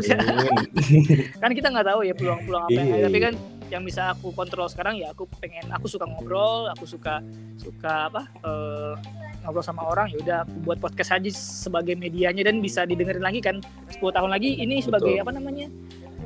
kan 1.43 1.51
kita 1.55 1.71
nggak 1.71 1.87
tahu 1.87 2.01
ya 2.03 2.15
peluang-peluang 2.19 2.65
apa 2.67 2.75
yang 2.75 2.91
ada 2.91 3.07
tapi 3.07 3.19
kan 3.23 3.35
yang 3.71 3.83
bisa 3.87 4.13
aku 4.13 4.35
kontrol 4.35 4.67
sekarang 4.67 4.99
ya 4.99 5.15
aku 5.15 5.31
pengen 5.39 5.71
aku 5.71 5.87
suka 5.87 6.05
ngobrol 6.11 6.67
aku 6.75 6.85
suka 6.91 7.23
suka 7.55 8.11
apa 8.11 8.27
uh, 8.43 8.99
ngobrol 9.47 9.63
sama 9.63 9.87
orang 9.87 10.11
ya 10.11 10.19
udah 10.21 10.39
aku 10.43 10.55
buat 10.67 10.79
podcast 10.83 11.15
aja 11.15 11.31
sebagai 11.31 11.95
medianya 11.95 12.43
dan 12.43 12.59
bisa 12.59 12.83
didengerin 12.83 13.23
lagi 13.23 13.39
kan 13.39 13.63
10 13.95 14.03
tahun 14.03 14.31
lagi 14.33 14.59
ini 14.59 14.83
sebagai 14.83 15.15
Betul. 15.15 15.23
apa 15.23 15.33
namanya 15.39 15.67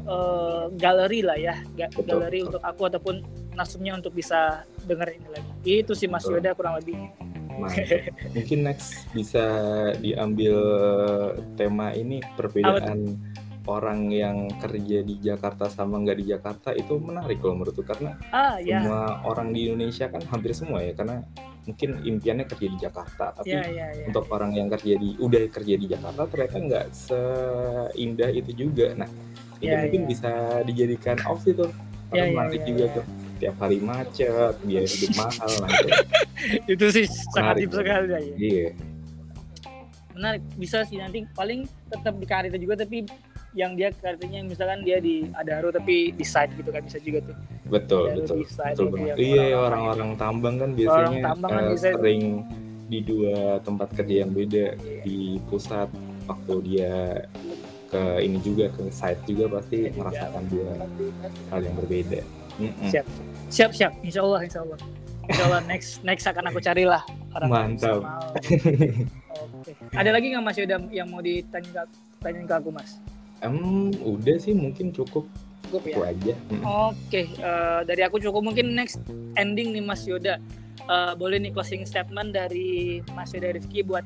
uh, 0.09 0.73
galeri 0.81 1.21
lah 1.21 1.37
ya 1.37 1.61
Betul. 1.93 2.17
galeri 2.17 2.41
Betul. 2.41 2.49
untuk 2.49 2.63
aku 2.65 2.83
ataupun 2.89 3.15
nasumnya 3.53 3.93
untuk 3.99 4.15
bisa 4.15 4.65
dengerin 4.87 5.21
ini 5.21 5.31
lagi 5.35 5.73
itu 5.85 5.93
sih 5.93 6.09
Mas 6.09 6.25
Yoda 6.25 6.55
kurang 6.55 6.79
lebih 6.79 7.11
Mungkin 8.35 8.59
next 8.63 9.11
bisa 9.11 9.45
diambil 9.99 10.57
tema 11.59 11.91
ini 11.93 12.23
perbedaan 12.39 13.19
orang 13.69 14.09
yang 14.09 14.49
kerja 14.57 15.05
di 15.05 15.21
Jakarta 15.21 15.69
sama 15.69 16.01
nggak 16.01 16.19
di 16.19 16.27
Jakarta 16.33 16.73
itu 16.73 16.97
menarik 16.97 17.37
kalau 17.45 17.61
menurutku 17.61 17.85
karena 17.85 18.17
ah, 18.33 18.57
ya. 18.57 18.81
semua 18.81 19.21
orang 19.29 19.53
di 19.53 19.69
Indonesia 19.69 20.09
kan 20.09 20.25
hampir 20.25 20.57
semua 20.57 20.81
ya 20.81 20.97
karena 20.97 21.21
mungkin 21.69 22.01
impiannya 22.01 22.49
kerja 22.49 22.67
di 22.73 22.79
Jakarta 22.81 23.25
tapi 23.37 23.53
ya, 23.53 23.61
ya, 23.69 23.87
ya. 23.93 24.05
untuk 24.09 24.25
orang 24.33 24.57
yang 24.57 24.73
kerja 24.73 24.97
di 24.97 25.21
udah 25.21 25.53
kerja 25.53 25.75
di 25.77 25.85
Jakarta 25.85 26.25
ternyata 26.25 26.57
nggak 26.65 26.87
seindah 26.97 28.31
itu 28.33 28.51
juga 28.57 28.97
nah 28.97 29.09
itu 29.61 29.69
ya, 29.69 29.85
mungkin 29.85 30.03
ya. 30.03 30.09
bisa 30.09 30.33
dijadikan 30.65 31.17
opsi 31.29 31.53
tuh 31.53 31.69
ya, 32.17 32.25
menarik 32.33 32.65
ya, 32.65 32.67
juga 32.73 32.85
ya. 32.89 32.97
tuh 32.97 33.05
tiap 33.39 33.57
hari 33.63 33.79
macet 33.79 34.55
biaya 34.67 34.87
hidup 34.87 35.13
mahal 35.15 35.51
nanti 35.63 35.91
itu 36.75 36.87
sih 36.91 37.05
sangat 37.35 37.65
tip 37.65 37.71
sekali 37.75 38.07
ya. 38.11 38.21
Iya. 38.39 38.69
Menarik 40.15 40.43
bisa 40.59 40.83
sih 40.87 40.99
nanti. 40.99 41.27
Paling 41.35 41.67
tetap 41.91 42.15
di 42.19 42.27
karir 42.27 42.55
juga 42.59 42.83
tapi 42.83 43.07
yang 43.57 43.75
dia 43.75 43.89
karirnya 43.91 44.45
misalkan 44.45 44.85
dia 44.85 45.01
di 45.01 45.25
Adaro 45.35 45.73
tapi 45.73 46.13
di 46.13 46.25
site 46.27 46.53
gitu 46.59 46.71
kan 46.71 46.85
bisa 46.85 46.99
juga 47.01 47.19
tuh. 47.33 47.37
Betul 47.69 48.05
betul 48.23 48.45
site, 48.47 48.77
betul 48.77 48.89
banget. 48.93 49.17
iya 49.19 49.57
orang-orang 49.57 50.11
tambang 50.21 50.57
kan 50.61 50.71
biasanya 50.77 51.21
tambang 51.33 51.51
kan 51.51 51.65
uh, 51.65 51.73
bisa. 51.75 51.89
sering 51.97 52.23
di 52.89 52.99
dua 53.05 53.61
tempat 53.61 53.89
kerja 53.93 54.25
yang 54.25 54.33
beda 54.33 54.67
iya. 54.81 55.01
di 55.05 55.37
pusat 55.53 55.93
waktu 56.25 56.55
dia 56.65 57.25
ke 57.89 58.03
ini 58.21 58.39
juga 58.45 58.69
ke 58.73 58.89
site 58.93 59.25
juga 59.29 59.61
pasti 59.61 59.89
iya, 59.89 59.93
merasakan 59.97 60.45
dua 60.49 60.73
hal 61.53 61.61
yang 61.65 61.77
berbeda 61.77 62.21
Mm-mm. 62.59 62.91
siap. 62.91 63.07
Siap 63.49 63.71
siap. 63.73 63.93
Insya 64.03 64.21
Allah 64.27 64.41
insya 64.45 64.61
Allah 64.67 64.79
insya 65.29 65.43
Allah 65.47 65.61
next 65.71 65.91
next 66.03 66.25
akan 66.27 66.45
aku 66.51 66.59
carilah 66.59 67.03
orang 67.37 67.51
mantap. 67.51 68.03
oke. 68.03 69.63
Okay. 69.63 69.75
ada 69.95 70.11
lagi 70.11 70.27
nggak 70.35 70.45
mas 70.45 70.57
Yoda 70.59 70.77
yang 70.91 71.09
mau 71.09 71.23
ditanya 71.23 71.87
tanya 72.19 72.41
ke 72.45 72.55
aku 72.59 72.71
mas? 72.75 72.99
Um, 73.45 73.95
udah 74.03 74.37
sih 74.43 74.53
mungkin 74.57 74.91
cukup. 74.91 75.29
Cukup 75.69 75.85
ya? 75.85 76.11
Aja. 76.11 76.35
Mm. 76.51 76.63
oke 76.65 76.97
okay. 77.07 77.27
uh, 77.39 77.81
eh, 77.81 77.81
dari 77.87 78.03
aku 78.03 78.19
cukup. 78.19 78.43
Mungkin 78.43 78.75
next 78.75 78.99
ending 79.39 79.71
nih 79.77 79.85
mas 79.85 80.03
Yoda. 80.09 80.43
Uh, 80.89 81.13
boleh 81.13 81.37
nih 81.37 81.53
closing 81.53 81.85
statement 81.85 82.33
dari 82.33 83.05
mas 83.13 83.31
Yoda 83.37 83.53
Rifki 83.53 83.85
buat 83.85 84.03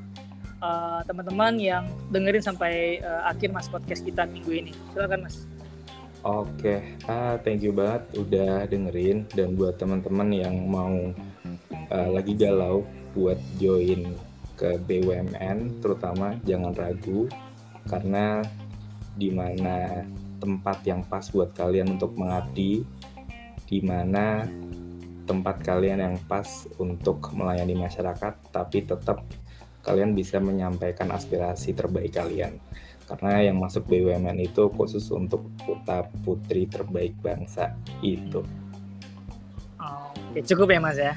uh, 0.58 1.00
teman-teman 1.06 1.56
yang 1.62 1.86
dengerin 2.10 2.42
sampai 2.42 2.98
uh, 3.00 3.30
akhir 3.30 3.54
mas 3.54 3.70
podcast 3.70 4.02
kita 4.02 4.26
minggu 4.26 4.50
ini. 4.50 4.72
Silakan 4.90 5.24
mas 5.30 5.46
Oke, 6.22 7.02
ah, 7.10 7.34
thank 7.42 7.66
you 7.66 7.74
banget 7.74 8.06
udah 8.14 8.70
dengerin. 8.70 9.26
Dan 9.34 9.58
buat 9.58 9.74
teman-teman 9.74 10.30
yang 10.30 10.54
mau 10.70 11.10
uh, 11.90 12.08
lagi 12.14 12.38
galau 12.38 12.86
buat 13.10 13.42
join 13.58 14.06
ke 14.54 14.78
BUMN, 14.86 15.82
terutama 15.82 16.38
jangan 16.46 16.70
ragu 16.78 17.26
karena 17.90 18.38
di 19.18 19.34
mana 19.34 20.06
tempat 20.38 20.86
yang 20.86 21.02
pas 21.02 21.26
buat 21.26 21.50
kalian 21.58 21.98
untuk 21.98 22.14
mengabdi, 22.14 22.86
di 23.66 23.78
mana 23.82 24.46
tempat 25.26 25.58
kalian 25.58 26.06
yang 26.06 26.16
pas 26.30 26.70
untuk 26.78 27.34
melayani 27.34 27.74
masyarakat, 27.74 28.54
tapi 28.54 28.86
tetap 28.86 29.26
kalian 29.82 30.14
bisa 30.14 30.38
menyampaikan 30.38 31.10
aspirasi 31.10 31.74
terbaik 31.74 32.14
kalian 32.14 32.62
karena 33.06 33.50
yang 33.50 33.58
masuk 33.58 33.84
BUMN 33.90 34.38
itu 34.40 34.70
khusus 34.72 35.08
untuk 35.10 35.44
putra 35.62 36.06
putri 36.22 36.64
terbaik 36.70 37.12
bangsa 37.20 37.74
itu. 38.00 38.42
Oke, 40.32 40.40
cukup 40.48 40.72
ya 40.72 40.80
Mas 40.80 40.96
ya. 40.96 41.14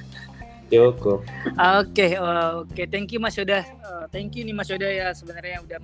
Cukup. 0.67 1.23
Oke, 1.55 2.17
oke, 2.17 2.67
okay. 2.67 2.85
thank 2.89 3.13
you 3.13 3.21
Mas 3.21 3.37
Yoda. 3.37 3.63
Uh, 3.79 4.09
thank 4.11 4.33
you 4.35 4.43
nih 4.43 4.51
Mas 4.51 4.67
Yoda 4.67 4.89
ya 4.89 5.13
sebenarnya 5.13 5.61
udah 5.61 5.79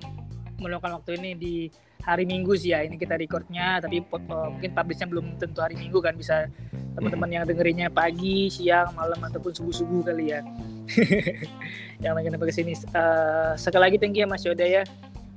meluangkan 0.58 1.00
waktu 1.00 1.16
ini 1.22 1.30
di 1.38 1.54
hari 2.02 2.26
Minggu 2.26 2.52
sih 2.58 2.74
ya. 2.74 2.82
Ini 2.82 2.98
kita 2.98 3.14
recordnya, 3.14 3.78
tapi 3.78 4.02
uh, 4.02 4.50
mungkin 4.52 4.70
publishnya 4.74 5.06
belum 5.08 5.38
tentu 5.38 5.62
hari 5.62 5.78
Minggu 5.78 6.02
kan 6.02 6.18
bisa 6.18 6.50
teman-teman 6.98 7.30
yang 7.30 7.44
dengerinnya 7.48 7.88
pagi, 7.88 8.52
siang, 8.52 8.92
malam 8.92 9.16
ataupun 9.22 9.54
subuh-subuh 9.54 10.12
kali 10.12 10.34
ya. 10.34 10.44
yang 12.04 12.18
lagi 12.18 12.28
ke 12.28 12.52
sini. 12.52 12.74
Uh, 12.90 13.54
sekali 13.54 13.86
lagi 13.86 13.96
thank 14.02 14.18
you 14.18 14.26
ya 14.26 14.28
Mas 14.28 14.42
Yoda 14.42 14.66
ya 14.66 14.82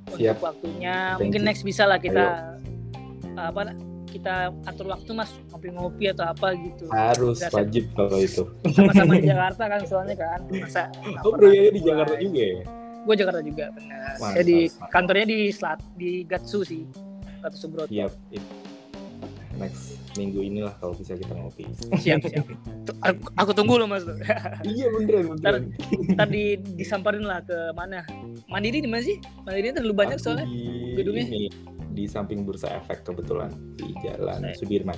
Siap. 0.08 0.34
untuk 0.34 0.44
waktunya. 0.44 0.94
Thank 1.12 1.20
Mungkin 1.22 1.40
you. 1.42 1.48
next 1.48 1.62
bisa 1.62 1.82
lah 1.82 1.98
kita 1.98 2.24
Ayo. 3.34 3.50
apa 3.50 3.60
kita 4.06 4.34
atur 4.64 4.86
waktu 4.88 5.10
mas 5.12 5.28
ngopi-ngopi 5.50 6.08
atau 6.08 6.24
apa 6.24 6.56
gitu. 6.56 6.88
Harus 6.88 7.36
Bisa 7.36 7.52
wajib 7.52 7.84
kalau 7.92 8.16
itu. 8.16 8.42
Sama-sama 8.70 9.12
di 9.14 9.26
Jakarta 9.26 9.62
kan 9.66 9.80
soalnya 9.90 10.16
kan. 10.16 10.40
Masa 10.48 10.82
Oh 11.20 11.34
bro 11.34 11.48
ya 11.48 11.68
di 11.68 11.80
Jakarta 11.80 12.14
juga 12.16 12.40
ya? 12.40 12.60
Gue 13.02 13.14
Jakarta 13.14 13.40
juga 13.40 13.64
benar. 13.70 14.14
Mantap, 14.16 14.32
Saya 14.32 14.42
di 14.42 14.58
mantap. 14.64 14.88
kantornya 14.90 15.26
di 15.26 15.38
Selat 15.50 15.78
di 15.94 16.10
Gatsu 16.24 16.60
sih. 16.62 16.82
Gatsu 17.38 17.58
Subroto. 17.60 17.86
Siap. 17.86 18.10
Next 19.56 19.96
minggu 20.14 20.40
inilah 20.40 20.72
kalau 20.76 20.92
bisa 20.92 21.12
kita 21.12 21.32
ngopi. 21.32 21.68
Siap, 21.94 22.24
siap. 22.24 22.44
Aku, 23.02 23.20
aku 23.36 23.50
tunggu 23.52 23.76
loh 23.76 23.84
Mas. 23.84 24.04
iya 24.64 24.88
beneran 24.88 25.32
beneran. 25.34 25.62
Ntar 26.12 26.28
di 26.28 26.44
disamperin 26.72 27.20
lah 27.20 27.40
ke 27.40 27.72
mana? 27.72 28.00
Mandiri 28.46 28.80
di 28.80 28.88
mana 28.88 29.00
sih? 29.02 29.16
Mandiri 29.42 29.72
terlalu 29.72 29.92
banyak 29.94 30.16
Aku 30.16 30.24
soalnya. 30.26 30.46
di 30.46 30.60
gedungnya. 30.94 31.24
ini, 31.26 31.42
di 31.92 32.04
samping 32.04 32.44
Bursa 32.44 32.72
Efek 32.74 33.04
kebetulan 33.04 33.52
di 33.76 33.92
Jalan 34.00 34.40
Saya- 34.42 34.56
Sudirman 34.56 34.96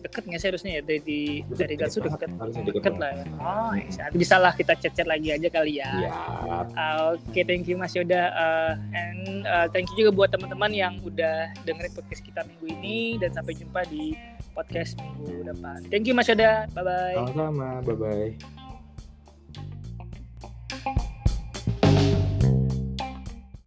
dekat 0.00 0.22
nggak 0.26 0.40
sih 0.40 0.48
harusnya 0.48 0.72
ya? 0.78 0.82
Dari 0.82 1.00
deket, 1.44 1.58
dari 1.60 1.74
Gatsu 1.76 1.98
deket. 2.00 2.30
deket 2.72 2.94
lah 2.96 3.10
ya. 3.12 3.24
oh 3.40 3.72
ya. 3.76 4.06
bisa 4.12 4.36
lah 4.40 4.52
kita 4.56 4.72
chat 4.80 4.92
chat 4.96 5.06
lagi 5.06 5.32
aja 5.32 5.48
kali 5.52 5.80
ya, 5.80 5.90
ya. 6.00 6.12
Uh, 6.72 7.14
oke 7.16 7.22
okay, 7.30 7.44
thank 7.44 7.68
you 7.68 7.76
Mas 7.76 7.92
Yoda. 7.92 8.32
Uh, 8.32 8.72
and 8.96 9.46
uh, 9.46 9.66
thank 9.70 9.86
you 9.92 9.96
juga 10.06 10.12
buat 10.16 10.30
teman-teman 10.32 10.72
yang 10.72 10.96
udah 11.04 11.52
dengerin 11.64 11.92
podcast 11.92 12.22
kita 12.24 12.40
minggu 12.44 12.66
ini. 12.80 13.20
Dan 13.20 13.30
sampai 13.36 13.52
jumpa 13.56 13.84
di 13.88 14.16
podcast 14.56 14.96
minggu 14.98 15.46
depan. 15.46 15.84
Thank 15.88 16.08
you 16.08 16.14
Mas 16.16 16.28
Yoda. 16.28 16.66
Bye 16.72 16.84
bye 16.84 17.16
sama-sama. 17.16 17.84
Bye 17.84 18.34
bye 20.80 20.98